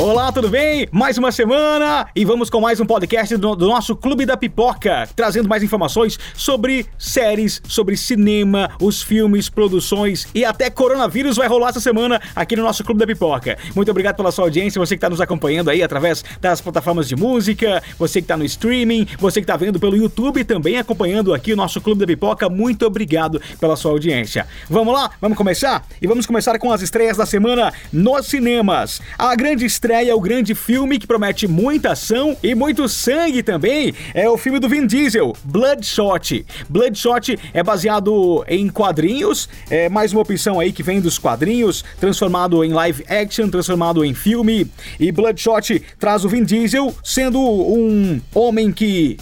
Olá, 0.00 0.32
tudo 0.32 0.48
bem? 0.48 0.88
Mais 0.90 1.18
uma 1.18 1.30
semana 1.30 2.08
e 2.16 2.24
vamos 2.24 2.48
com 2.48 2.58
mais 2.58 2.80
um 2.80 2.86
podcast 2.86 3.36
do, 3.36 3.54
do, 3.54 3.68
nosso 3.68 3.94
Clube 3.94 4.24
da 4.24 4.34
Pipoca, 4.34 5.06
trazendo 5.14 5.46
mais 5.46 5.62
informações 5.62 6.18
sobre 6.34 6.86
séries, 6.98 7.60
sobre 7.68 7.98
cinema, 7.98 8.70
os 8.80 9.02
filmes, 9.02 9.50
produções 9.50 10.26
e 10.34 10.42
até 10.42 10.70
coronavírus 10.70 11.36
vai 11.36 11.46
rolar 11.46 11.68
essa 11.68 11.80
semana 11.80 12.18
aqui 12.34 12.56
no 12.56 12.62
nosso 12.62 12.82
Clube 12.82 12.98
da 12.98 13.06
Pipoca. 13.06 13.58
Muito 13.76 13.90
obrigado 13.90 14.16
pela 14.16 14.32
sua 14.32 14.46
audiência, 14.46 14.80
você 14.80 14.94
que 14.94 14.96
está 14.96 15.10
nos 15.10 15.20
acompanhando 15.20 15.68
aí 15.68 15.82
através 15.82 16.24
das 16.40 16.62
plataformas 16.62 17.06
de 17.06 17.14
música, 17.14 17.82
você 17.98 18.22
que 18.22 18.24
está 18.24 18.38
no 18.38 18.44
streaming, 18.46 19.06
você 19.18 19.40
que 19.40 19.44
está 19.44 19.58
vendo 19.58 19.78
pelo 19.78 19.98
YouTube 19.98 20.42
também 20.44 20.78
acompanhando 20.78 21.34
aqui 21.34 21.52
o 21.52 21.56
nosso 21.56 21.78
Clube 21.78 22.00
da 22.00 22.06
Pipoca. 22.06 22.48
Muito 22.48 22.86
obrigado 22.86 23.38
pela 23.60 23.76
sua 23.76 23.90
audiência. 23.90 24.46
Vamos 24.66 24.94
lá? 24.94 25.10
Vamos 25.20 25.36
começar? 25.36 25.84
E 26.00 26.06
vamos 26.06 26.24
começar 26.24 26.58
com 26.58 26.72
as 26.72 26.80
estreias 26.80 27.18
da 27.18 27.26
semana 27.26 27.70
nos 27.92 28.28
cinemas. 28.28 29.02
A 29.18 29.36
grande 29.36 29.66
estreia 29.66 29.89
o 30.14 30.20
grande 30.20 30.54
filme 30.54 30.98
que 30.98 31.06
promete 31.06 31.48
muita 31.48 31.92
ação 31.92 32.36
e 32.42 32.54
muito 32.54 32.88
sangue 32.88 33.42
também. 33.42 33.92
É 34.14 34.28
o 34.28 34.38
filme 34.38 34.58
do 34.58 34.68
Vin 34.68 34.86
Diesel, 34.86 35.34
Bloodshot. 35.44 36.46
Bloodshot 36.68 37.38
é 37.52 37.62
baseado 37.62 38.44
em 38.46 38.68
quadrinhos, 38.68 39.48
é 39.68 39.88
mais 39.88 40.12
uma 40.12 40.22
opção 40.22 40.60
aí 40.60 40.72
que 40.72 40.82
vem 40.82 41.00
dos 41.00 41.18
quadrinhos, 41.18 41.84
transformado 41.98 42.64
em 42.64 42.72
live 42.72 43.04
action, 43.08 43.48
transformado 43.48 44.04
em 44.04 44.14
filme. 44.14 44.70
E 44.98 45.10
Bloodshot 45.10 45.82
traz 45.98 46.24
o 46.24 46.28
Vin 46.28 46.44
Diesel 46.44 46.94
sendo 47.02 47.40
um 47.40 48.20
homem 48.34 48.72
que 48.72 49.16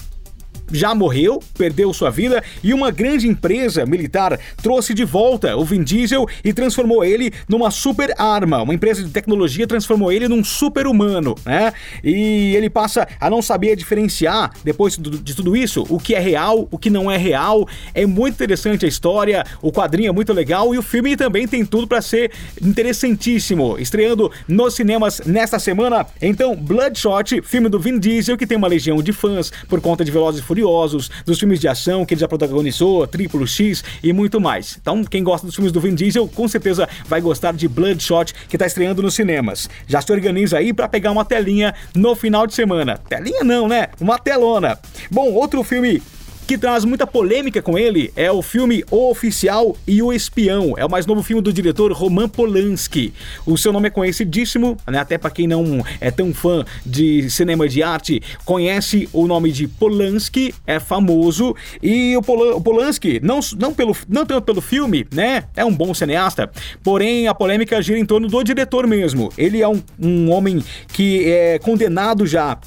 já 0.72 0.94
morreu, 0.94 1.41
perdeu 1.56 1.92
sua 1.92 2.11
vida 2.11 2.42
e 2.62 2.72
uma 2.74 2.91
grande 2.91 3.27
empresa 3.27 3.86
militar 3.86 4.38
trouxe 4.62 4.94
de 4.94 5.05
volta 5.05 5.56
o 5.56 5.64
Vin 5.64 5.83
Diesel 5.83 6.27
e 6.44 6.52
transformou 6.52 7.05
ele 7.05 7.33
numa 7.48 7.70
super 7.70 8.14
arma. 8.19 8.62
Uma 8.62 8.75
empresa 8.75 9.02
de 9.02 9.10
tecnologia 9.10 9.66
transformou 9.66 10.12
ele 10.12 10.28
num 10.28 10.44
super 10.44 10.86
humano, 10.86 11.34
né? 11.44 11.72
E 12.02 12.55
ele 12.56 12.70
passa 12.70 13.06
a 13.20 13.30
não 13.30 13.41
saber 13.42 13.77
diferenciar, 13.77 14.52
depois 14.64 14.97
de 14.98 15.34
tudo 15.34 15.56
isso, 15.56 15.86
o 15.88 15.98
que 15.98 16.14
é 16.14 16.19
real, 16.19 16.69
o 16.70 16.78
que 16.78 16.91
não 16.91 17.10
é 17.10 17.16
real. 17.16 17.66
É 17.94 18.06
muito 18.06 18.34
interessante 18.34 18.84
a 18.84 18.88
história, 18.88 19.44
o 19.62 19.72
quadrinho 19.72 20.08
é 20.08 20.12
muito 20.12 20.32
legal 20.32 20.75
e 20.75 20.78
o 20.78 20.82
filme 20.82 21.16
também 21.16 21.47
tem 21.47 21.64
tudo 21.64 21.86
para 21.86 22.03
ser 22.03 22.30
interessantíssimo. 22.60 23.78
Estreando 23.78 24.30
nos 24.47 24.75
cinemas 24.75 25.20
nesta 25.25 25.58
semana, 25.58 26.06
então 26.20 26.55
Bloodshot, 26.55 27.42
filme 27.42 27.69
do 27.69 27.78
Vin 27.78 27.98
Diesel 27.98 28.36
que 28.36 28.47
tem 28.47 28.56
uma 28.56 28.69
legião 28.69 29.03
de 29.03 29.12
fãs 29.12 29.50
por 29.69 29.80
conta 29.80 30.05
de 30.05 30.10
Velozes 30.10 30.41
e 30.41 30.44
Furiosos 30.44 30.57
Furiosos, 30.58 31.08
dos 31.24 31.38
filmes 31.38 31.60
de 31.60 31.68
ação 31.68 32.04
que 32.04 32.14
ele 32.14 32.20
já 32.20 32.26
protagonizou, 32.26 33.06
Triplo 33.06 33.46
X 33.46 33.84
e 34.02 34.12
muito 34.12 34.40
mais. 34.40 34.76
Então, 34.80 35.04
quem 35.04 35.22
gosta 35.22 35.46
dos 35.46 35.54
filmes 35.54 35.70
do 35.70 35.80
Vin 35.80 35.94
Diesel, 35.94 36.26
com 36.26 36.48
certeza 36.48 36.88
vai 37.06 37.20
gostar 37.20 37.52
de 37.52 37.68
Bloodshot, 37.68 38.34
que 38.48 38.56
está 38.56 38.66
estreando 38.66 39.00
nos 39.00 39.14
cinemas. 39.14 39.70
Já 39.86 40.00
se 40.00 40.10
organiza 40.10 40.58
aí 40.58 40.72
para 40.72 40.88
pegar 40.88 41.12
uma 41.12 41.24
telinha 41.24 41.72
no 41.94 42.16
final 42.16 42.44
de 42.44 42.54
semana. 42.54 42.98
Telinha 43.08 43.44
não, 43.44 43.68
né? 43.68 43.88
Uma 44.00 44.18
telona. 44.18 44.76
Bom, 45.10 45.32
outro 45.32 45.62
filme 45.62 46.02
que 46.48 46.56
traz 46.56 46.82
muita 46.82 47.06
polêmica 47.06 47.60
com 47.60 47.78
ele 47.78 48.10
é 48.16 48.32
o 48.32 48.41
filme 48.41 48.82
O 48.91 49.10
Oficial 49.10 49.77
e 49.86 50.02
o 50.02 50.10
Espião. 50.10 50.72
É 50.78 50.86
o 50.86 50.91
mais 50.91 51.04
novo 51.04 51.22
filme 51.22 51.42
do 51.42 51.52
diretor 51.52 51.92
Roman 51.92 52.27
Polanski. 52.27 53.12
O 53.44 53.58
seu 53.58 53.70
nome 53.70 53.88
é 53.88 53.91
conhecidíssimo, 53.91 54.74
né? 54.86 54.98
até 54.98 55.19
para 55.19 55.28
quem 55.30 55.46
não 55.46 55.84
é 56.00 56.10
tão 56.10 56.32
fã 56.32 56.64
de 56.86 57.28
cinema 57.28 57.69
de 57.69 57.82
arte, 57.82 58.22
conhece 58.46 59.10
o 59.12 59.26
nome 59.26 59.52
de 59.52 59.69
Polanski, 59.69 60.54
é 60.66 60.80
famoso. 60.80 61.54
E 61.82 62.16
o, 62.16 62.20
o 62.20 62.60
Polanski, 62.62 63.20
não, 63.22 63.41
não, 63.59 63.75
pelo, 63.75 63.94
não 64.09 64.25
tanto 64.25 64.47
pelo 64.47 64.62
filme, 64.62 65.06
né? 65.12 65.44
É 65.54 65.62
um 65.66 65.75
bom 65.75 65.92
cineasta, 65.92 66.50
porém 66.82 67.28
a 67.28 67.34
polêmica 67.34 67.82
gira 67.82 67.98
em 67.98 68.06
torno 68.06 68.26
do 68.26 68.42
diretor 68.42 68.86
mesmo. 68.86 69.30
Ele 69.36 69.60
é 69.60 69.69
um, 69.69 69.82
um 70.00 70.30
homem 70.30 70.65
que 70.94 71.30
é 71.30 71.59
condenado 71.59 72.26
já 72.26 72.59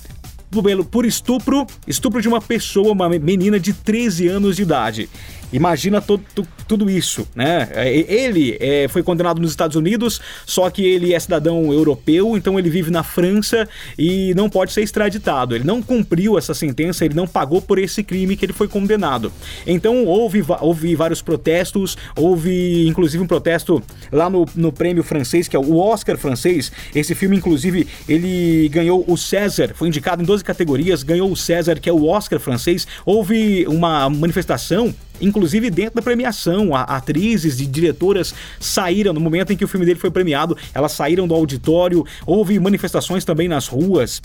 por 0.83 1.05
estupro, 1.05 1.65
estupro 1.87 2.21
de 2.21 2.27
uma 2.27 2.41
pessoa, 2.41 2.91
uma 2.91 3.07
menina 3.07 3.59
de 3.59 3.73
13 3.73 4.27
anos 4.27 4.57
de 4.57 4.63
idade. 4.63 5.09
Imagina 5.51 6.01
todo, 6.01 6.23
tudo 6.67 6.89
isso, 6.89 7.27
né? 7.35 7.67
É, 7.73 7.93
ele 7.93 8.57
é, 8.59 8.87
foi 8.87 9.03
condenado 9.03 9.41
nos 9.41 9.51
Estados 9.51 9.75
Unidos, 9.75 10.21
só 10.45 10.69
que 10.69 10.83
ele 10.83 11.13
é 11.13 11.19
cidadão 11.19 11.73
europeu, 11.73 12.37
então 12.37 12.57
ele 12.57 12.69
vive 12.69 12.89
na 12.89 13.03
França 13.03 13.67
e 13.97 14.33
não 14.35 14.49
pode 14.49 14.71
ser 14.71 14.81
extraditado. 14.81 15.55
Ele 15.55 15.63
não 15.63 15.81
cumpriu 15.81 16.37
essa 16.37 16.53
sentença, 16.53 17.03
ele 17.03 17.13
não 17.13 17.27
pagou 17.27 17.61
por 17.61 17.77
esse 17.77 18.03
crime 18.03 18.35
que 18.35 18.45
ele 18.45 18.53
foi 18.53 18.67
condenado. 18.67 19.31
Então 19.67 20.05
houve, 20.05 20.43
houve 20.61 20.95
vários 20.95 21.21
protestos, 21.21 21.97
houve 22.15 22.87
inclusive 22.87 23.23
um 23.23 23.27
protesto 23.27 23.83
lá 24.11 24.29
no, 24.29 24.45
no 24.55 24.71
prêmio 24.71 25.03
francês, 25.03 25.47
que 25.47 25.55
é 25.55 25.59
o 25.59 25.77
Oscar 25.77 26.17
francês. 26.17 26.71
Esse 26.95 27.13
filme, 27.13 27.35
inclusive, 27.35 27.87
ele 28.07 28.69
ganhou 28.69 29.03
o 29.07 29.17
César, 29.17 29.73
foi 29.75 29.87
indicado 29.87 30.21
em 30.21 30.25
12 30.25 30.43
categorias, 30.43 31.03
ganhou 31.03 31.31
o 31.31 31.35
César, 31.35 31.79
que 31.79 31.89
é 31.89 31.93
o 31.93 32.05
Oscar 32.05 32.39
francês. 32.39 32.87
Houve 33.05 33.65
uma 33.67 34.09
manifestação 34.09 34.93
inclusive 35.21 35.69
dentro 35.69 35.95
da 35.95 36.01
premiação. 36.01 36.75
Atrizes 36.75 37.59
e 37.59 37.65
diretoras 37.65 38.33
saíram 38.59 39.13
no 39.13 39.19
momento 39.19 39.53
em 39.53 39.57
que 39.57 39.65
o 39.65 39.67
filme 39.67 39.85
dele 39.85 39.99
foi 39.99 40.11
premiado, 40.11 40.57
elas 40.73 40.91
saíram 40.91 41.27
do 41.27 41.33
auditório, 41.33 42.05
houve 42.25 42.59
manifestações 42.59 43.23
também 43.23 43.47
nas 43.47 43.67
ruas. 43.67 44.21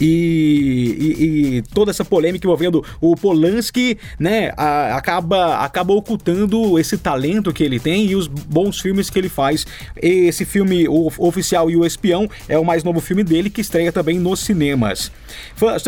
E, 0.00 0.96
e, 0.98 1.56
e, 1.56 1.62
toda 1.74 1.90
essa 1.90 2.04
polêmica 2.04 2.46
envolvendo 2.46 2.84
o 3.00 3.14
Polanski, 3.14 3.98
né, 4.18 4.52
a, 4.56 4.96
acaba, 4.96 5.56
acaba 5.58 5.92
ocultando 5.92 6.78
esse 6.78 6.96
talento 6.96 7.52
que 7.52 7.62
ele 7.62 7.78
tem 7.78 8.06
e 8.06 8.16
os 8.16 8.26
bons 8.26 8.80
filmes 8.80 9.10
que 9.10 9.18
ele 9.18 9.28
faz. 9.28 9.66
Esse 9.96 10.44
filme, 10.44 10.88
o 10.88 11.10
Oficial 11.18 11.70
e 11.70 11.76
o 11.76 11.84
Espião, 11.84 12.28
é 12.48 12.58
o 12.58 12.64
mais 12.64 12.82
novo 12.82 13.00
filme 13.00 13.22
dele 13.22 13.50
que 13.50 13.60
estreia 13.60 13.92
também 13.92 14.18
nos 14.18 14.40
cinemas. 14.40 15.12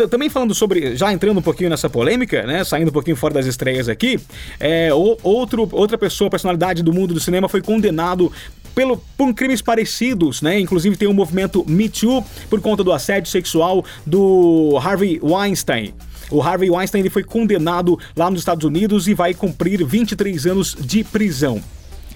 Também 0.09 0.29
falando 0.29 0.53
sobre, 0.53 0.95
já 0.95 1.11
entrando 1.11 1.39
um 1.39 1.41
pouquinho 1.41 1.69
nessa 1.69 1.89
polêmica, 1.89 2.43
né, 2.45 2.63
saindo 2.63 2.89
um 2.89 2.93
pouquinho 2.93 3.15
fora 3.15 3.33
das 3.33 3.45
estreias 3.45 3.89
aqui, 3.89 4.19
é, 4.59 4.89
outro, 4.93 5.67
outra 5.71 5.97
pessoa, 5.97 6.29
personalidade 6.29 6.83
do 6.83 6.93
mundo 6.93 7.13
do 7.13 7.19
cinema 7.19 7.49
foi 7.49 7.61
condenado 7.61 8.31
pelo, 8.73 8.97
por 9.17 9.33
crimes 9.33 9.61
parecidos, 9.61 10.41
né? 10.41 10.59
Inclusive 10.59 10.95
tem 10.95 11.07
o 11.07 11.11
um 11.11 11.13
movimento 11.13 11.63
Me 11.67 11.89
Too 11.89 12.23
por 12.49 12.61
conta 12.61 12.83
do 12.83 12.91
assédio 12.91 13.31
sexual 13.31 13.83
do 14.05 14.77
Harvey 14.81 15.19
Weinstein. 15.21 15.93
O 16.31 16.41
Harvey 16.41 16.69
Weinstein 16.69 17.01
ele 17.01 17.09
foi 17.09 17.23
condenado 17.23 17.99
lá 18.15 18.29
nos 18.29 18.39
Estados 18.41 18.65
Unidos 18.65 19.07
e 19.07 19.13
vai 19.13 19.33
cumprir 19.33 19.83
23 19.85 20.47
anos 20.47 20.75
de 20.79 21.03
prisão 21.03 21.61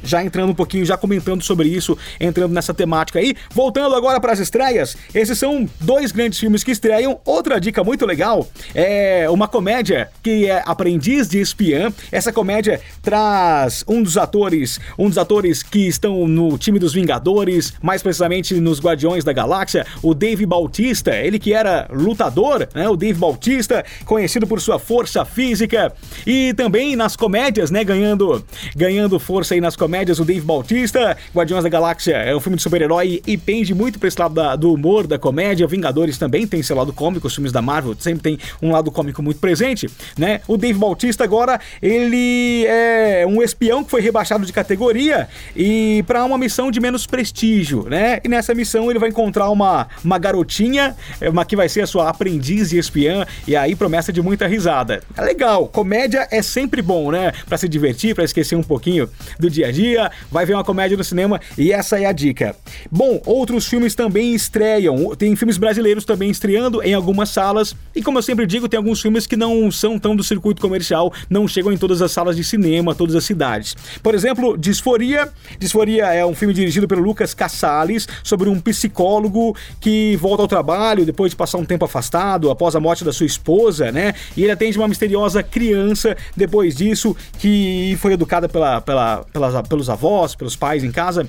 já 0.03 0.24
entrando 0.24 0.52
um 0.52 0.56
pouquinho, 0.56 0.85
já 0.85 0.97
comentando 0.97 1.44
sobre 1.44 1.68
isso, 1.68 1.97
entrando 2.19 2.53
nessa 2.53 2.74
temática 2.74 3.19
aí. 3.19 3.35
Voltando 3.52 3.96
agora 3.96 4.19
para 4.19 4.34
as 4.34 4.40
estreias, 4.40 4.96
esses 5.13 5.38
são 5.38 5.68
dois 5.80 6.12
grandes 6.12 6.40
filmes 6.40 6.63
que 6.63 6.72
estreiam. 6.72 7.19
Outra 7.25 7.59
dica 7.59 7.84
muito 7.84 8.06
legal 8.06 8.47
é 8.74 9.30
uma 9.30 9.47
comédia 9.47 10.09
que 10.22 10.46
é 10.46 10.63
Aprendiz 10.66 11.28
de 11.28 11.40
Espiã. 11.40 11.91
Essa 12.12 12.31
comédia 12.31 12.80
traz 13.02 13.84
um 13.88 14.02
dos 14.02 14.18
atores, 14.18 14.80
um 14.97 15.09
dos 15.09 15.18
atores 15.18 15.63
que 15.63 15.88
estão 15.88 16.28
no 16.28 16.58
time 16.58 16.79
dos 16.79 16.94
Vingadores, 16.94 17.74
mais 17.81 18.02
precisamente 18.02 18.56
nos 18.56 18.79
Guardiões 18.79 19.24
da 19.24 19.34
Galáxia, 19.34 19.85
o 20.02 20.14
Dave 20.14 20.46
Bautista, 20.46 21.16
ele 21.16 21.40
que 21.40 21.53
era 21.53 21.88
lutador, 21.91 22.68
né? 22.74 22.88
O 22.90 22.96
Dave 22.96 23.19
Bautista, 23.19 23.84
conhecido 24.06 24.47
por 24.47 24.62
sua 24.62 24.79
força 24.79 25.24
física 25.25 25.94
e 26.25 26.53
também 26.53 26.96
nas 26.96 27.16
comédias, 27.16 27.72
né, 27.72 27.84
ganhando 27.84 28.46
ganhando 28.75 29.19
força 29.19 29.53
aí 29.53 29.62
nas 29.62 29.75
comédias 29.75 29.86
comédias, 29.87 30.19
o 30.19 30.25
Dave 30.25 30.41
Bautista. 30.41 31.15
Guardiões 31.33 31.63
da 31.63 31.69
Galáxia 31.69 32.17
é 32.17 32.35
um 32.35 32.41
filme 32.41 32.57
de 32.57 32.61
super-herói 32.61 33.22
e 33.25 33.37
pende 33.37 33.73
muito 33.73 33.97
pra 33.97 34.09
esse 34.09 34.19
lado 34.19 34.34
da, 34.35 34.53
do 34.53 34.73
humor, 34.73 35.07
da 35.07 35.17
comédia. 35.17 35.66
Vingadores 35.66 36.17
também 36.17 36.45
tem 36.45 36.61
seu 36.61 36.75
lado 36.75 36.91
cômico, 36.91 37.25
os 37.25 37.34
filmes 37.34 37.53
da 37.53 37.61
Marvel 37.61 37.95
sempre 37.97 38.22
tem 38.22 38.39
um 38.61 38.72
lado 38.72 38.91
cômico 38.91 39.23
muito 39.23 39.39
presente, 39.39 39.89
né? 40.17 40.41
O 40.45 40.57
Dave 40.57 40.78
Bautista 40.78 41.23
agora, 41.23 41.57
ele 41.81 42.66
é 42.67 43.25
um 43.25 43.41
espião 43.41 43.81
que 43.81 43.89
foi 43.89 44.01
rebaixado 44.01 44.45
de 44.45 44.51
categoria 44.51 45.29
e 45.55 46.03
para 46.05 46.25
uma 46.25 46.37
missão 46.37 46.69
de 46.69 46.81
menos 46.81 47.07
prestígio, 47.07 47.87
né? 47.90 48.19
E 48.25 48.28
nessa 48.28 48.53
missão 48.53 48.90
ele 48.90 48.99
vai 48.99 49.07
encontrar 49.07 49.49
uma, 49.49 49.87
uma 50.03 50.17
garotinha, 50.17 50.97
uma 51.31 51.45
que 51.45 51.55
vai 51.55 51.69
ser 51.69 51.79
a 51.79 51.87
sua 51.87 52.09
aprendiz 52.09 52.72
de 52.72 52.78
espiã, 52.78 53.25
e 53.47 53.55
aí 53.55 53.73
promessa 53.73 54.11
de 54.11 54.22
muita 54.22 54.47
risada. 54.47 55.01
É 55.16 55.22
legal, 55.22 55.66
comédia 55.69 56.28
é 56.29 56.41
sempre 56.41 56.81
bom, 56.81 57.09
né? 57.09 57.31
Para 57.47 57.57
se 57.57 57.69
divertir, 57.69 58.13
para 58.13 58.25
esquecer 58.25 58.57
um 58.57 58.63
pouquinho 58.63 59.09
do 59.40 59.49
dia 59.49 59.67
a 59.67 59.72
dia 59.72 59.77
dia, 59.78 60.12
vai 60.32 60.46
ver 60.46 60.53
uma 60.56 60.64
comédia 60.64 60.97
no 60.97 61.03
cinema 61.03 61.40
e 61.58 61.72
essa 61.72 62.00
é 62.00 62.06
a 62.06 62.12
dica. 62.12 62.56
Bom, 62.91 63.22
outros 63.26 63.68
filmes 63.68 63.94
também 63.94 64.34
estreiam. 64.34 65.16
Tem 65.16 65.35
filmes 65.35 65.58
brasileiros 65.58 66.03
também 66.03 66.32
estreando 66.32 66.82
em 66.82 66.94
algumas 66.94 67.29
salas. 67.29 67.76
E 67.96 68.02
como 68.02 68.18
eu 68.18 68.24
sempre 68.24 68.47
digo, 68.47 68.68
tem 68.68 68.78
alguns 68.78 69.00
filmes 69.00 69.28
que 69.28 69.35
não 69.35 69.72
são 69.72 70.00
tão 70.00 70.16
do 70.16 70.24
circuito 70.24 70.62
comercial, 70.62 71.14
não 71.29 71.47
chegam 71.47 71.72
em 71.72 71.78
todas 71.78 72.02
as 72.02 72.12
salas 72.12 72.35
de 72.35 72.44
cinema, 72.44 72.96
todas 72.96 73.16
as 73.16 73.24
cidades. 73.24 73.76
Por 74.02 74.16
exemplo, 74.16 74.58
Disforia. 74.58 75.29
Disforia 75.59 76.06
é 76.06 76.26
um 76.26 76.34
filme 76.34 76.53
dirigido 76.53 76.88
pelo 76.88 77.02
Lucas 77.02 77.34
Cassales 77.34 78.08
sobre 78.24 78.50
um 78.50 78.59
psicólogo 78.59 79.56
que 79.79 80.16
volta 80.18 80.41
ao 80.41 80.47
trabalho 80.47 81.06
depois 81.06 81.32
de 81.32 81.35
passar 81.35 81.59
um 81.59 81.66
tempo 81.66 81.85
afastado 81.85 82.50
após 82.50 82.76
a 82.76 82.79
morte 82.79 83.03
da 83.03 83.14
sua 83.14 83.26
esposa, 83.26 83.91
né? 83.91 84.14
E 84.35 84.44
ele 84.44 84.52
atende 84.52 84.78
uma 84.78 84.88
misteriosa 84.88 85.44
criança 85.44 86.18
depois 86.35 86.76
disso 86.76 87.16
que 87.38 87.96
foi 88.00 88.14
educada 88.14 88.50
pela, 88.50 88.82
pela, 88.82 89.24
pelas, 89.32 89.56
pelos 89.67 89.90
avós, 89.90 90.35
pelos 90.35 90.55
pais 90.55 90.84
em 90.84 90.91
casa. 90.91 91.28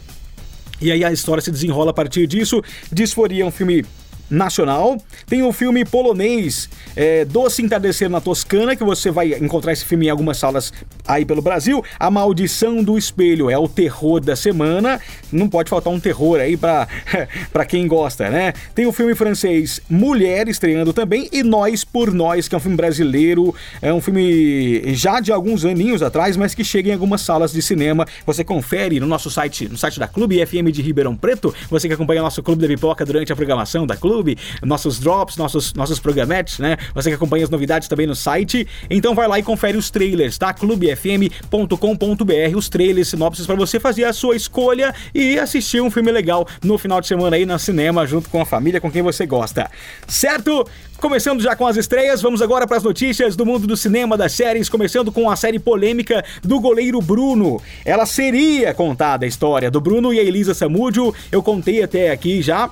E 0.80 0.92
aí 0.92 1.04
a 1.04 1.12
história 1.12 1.42
se 1.42 1.50
desenrola 1.50 1.90
a 1.90 1.94
partir 1.94 2.26
disso. 2.26 2.62
Disforia 2.92 3.42
é 3.42 3.46
um 3.46 3.50
filme 3.50 3.84
nacional. 4.30 4.98
Tem 5.26 5.42
o 5.42 5.52
filme 5.52 5.84
polonês 5.84 6.68
é, 6.96 7.24
Doce 7.24 7.62
Entardecer 7.62 8.08
na 8.08 8.20
Toscana, 8.20 8.76
que 8.76 8.84
você 8.84 9.10
vai 9.10 9.34
encontrar 9.34 9.72
esse 9.72 9.84
filme 9.84 10.06
em 10.06 10.10
algumas 10.10 10.36
salas 10.36 10.72
aí 11.06 11.24
pelo 11.24 11.40
Brasil. 11.40 11.82
A 11.98 12.10
Maldição 12.10 12.82
do 12.82 12.98
Espelho 12.98 13.50
é 13.50 13.58
o 13.58 13.68
terror 13.68 14.20
da 14.20 14.36
semana. 14.36 15.00
Não 15.32 15.48
pode 15.48 15.70
faltar 15.70 15.92
um 15.92 16.00
terror 16.00 16.40
aí 16.40 16.56
pra 17.52 17.64
quem 17.66 17.86
gosta, 17.86 18.28
né? 18.28 18.52
Tem 18.74 18.86
o 18.86 18.92
filme 18.92 19.14
francês 19.14 19.80
Mulher 19.88 20.48
estreando 20.48 20.92
também 20.92 21.28
e 21.32 21.42
Nós 21.42 21.84
por 21.84 22.12
Nós, 22.12 22.48
que 22.48 22.54
é 22.54 22.58
um 22.58 22.60
filme 22.60 22.76
brasileiro. 22.76 23.54
É 23.80 23.92
um 23.92 24.00
filme 24.00 24.94
já 24.94 25.20
de 25.20 25.32
alguns 25.32 25.64
aninhos 25.64 26.02
atrás, 26.02 26.36
mas 26.36 26.54
que 26.54 26.64
chega 26.64 26.90
em 26.90 26.92
algumas 26.92 27.20
salas 27.20 27.52
de 27.52 27.62
cinema. 27.62 28.06
Você 28.26 28.44
confere 28.44 29.00
no 29.00 29.06
nosso 29.06 29.30
site, 29.30 29.68
no 29.68 29.76
site 29.76 29.98
da 29.98 30.08
Clube 30.08 30.44
FM 30.44 30.70
de 30.72 30.82
Ribeirão 30.82 31.16
Preto. 31.16 31.54
Você 31.70 31.88
que 31.88 31.94
acompanha 31.94 32.22
nosso 32.22 32.42
Clube 32.42 32.62
da 32.62 32.68
Pipoca 32.68 33.04
durante 33.04 33.32
a 33.32 33.36
programação 33.36 33.86
da 33.86 33.96
Clube 33.96 34.17
YouTube, 34.18 34.36
nossos 34.62 34.98
drops, 34.98 35.36
nossos, 35.36 35.72
nossos 35.74 35.98
programetes, 35.98 36.58
né? 36.58 36.76
Você 36.94 37.10
que 37.10 37.16
acompanha 37.16 37.44
as 37.44 37.50
novidades 37.50 37.88
também 37.88 38.06
no 38.06 38.14
site. 38.14 38.66
Então 38.90 39.14
vai 39.14 39.28
lá 39.28 39.38
e 39.38 39.42
confere 39.42 39.78
os 39.78 39.90
trailers, 39.90 40.36
tá? 40.36 40.52
clubefm.com.br, 40.52 42.56
os 42.56 42.68
trailers, 42.68 43.08
sinopses 43.08 43.46
para 43.46 43.54
você 43.54 43.80
fazer 43.80 44.04
a 44.04 44.12
sua 44.12 44.36
escolha 44.36 44.94
e 45.14 45.38
assistir 45.38 45.80
um 45.80 45.90
filme 45.90 46.10
legal 46.10 46.46
no 46.62 46.76
final 46.76 47.00
de 47.00 47.06
semana 47.06 47.36
aí 47.36 47.46
no 47.46 47.58
cinema, 47.58 48.06
junto 48.06 48.28
com 48.28 48.40
a 48.40 48.46
família, 48.46 48.80
com 48.80 48.90
quem 48.90 49.02
você 49.02 49.26
gosta. 49.26 49.70
Certo? 50.06 50.66
Começando 50.98 51.40
já 51.40 51.54
com 51.54 51.64
as 51.64 51.76
estreias, 51.76 52.20
vamos 52.20 52.42
agora 52.42 52.66
para 52.66 52.76
as 52.76 52.82
notícias 52.82 53.36
do 53.36 53.46
mundo 53.46 53.68
do 53.68 53.76
cinema, 53.76 54.16
das 54.16 54.32
séries, 54.32 54.68
começando 54.68 55.12
com 55.12 55.30
a 55.30 55.36
série 55.36 55.60
polêmica 55.60 56.24
do 56.42 56.58
goleiro 56.58 57.00
Bruno. 57.00 57.62
Ela 57.84 58.04
seria 58.04 58.74
contada 58.74 59.24
a 59.24 59.28
história 59.28 59.70
do 59.70 59.80
Bruno 59.80 60.12
e 60.12 60.18
a 60.18 60.24
Elisa 60.24 60.54
Samúdio, 60.54 61.14
eu 61.30 61.40
contei 61.40 61.84
até 61.84 62.10
aqui 62.10 62.42
já 62.42 62.68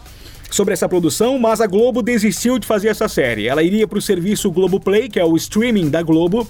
sobre 0.50 0.74
essa 0.74 0.88
produção, 0.88 1.38
mas 1.38 1.60
a 1.60 1.66
Globo 1.66 2.02
desistiu 2.02 2.58
de 2.58 2.66
fazer 2.66 2.88
essa 2.88 3.08
série. 3.08 3.48
Ela 3.48 3.62
iria 3.62 3.86
para 3.86 3.98
o 3.98 4.02
serviço 4.02 4.50
Globoplay, 4.50 5.08
que 5.08 5.18
é 5.18 5.24
o 5.24 5.36
streaming 5.36 5.90
da 5.90 6.02
Globo, 6.02 6.48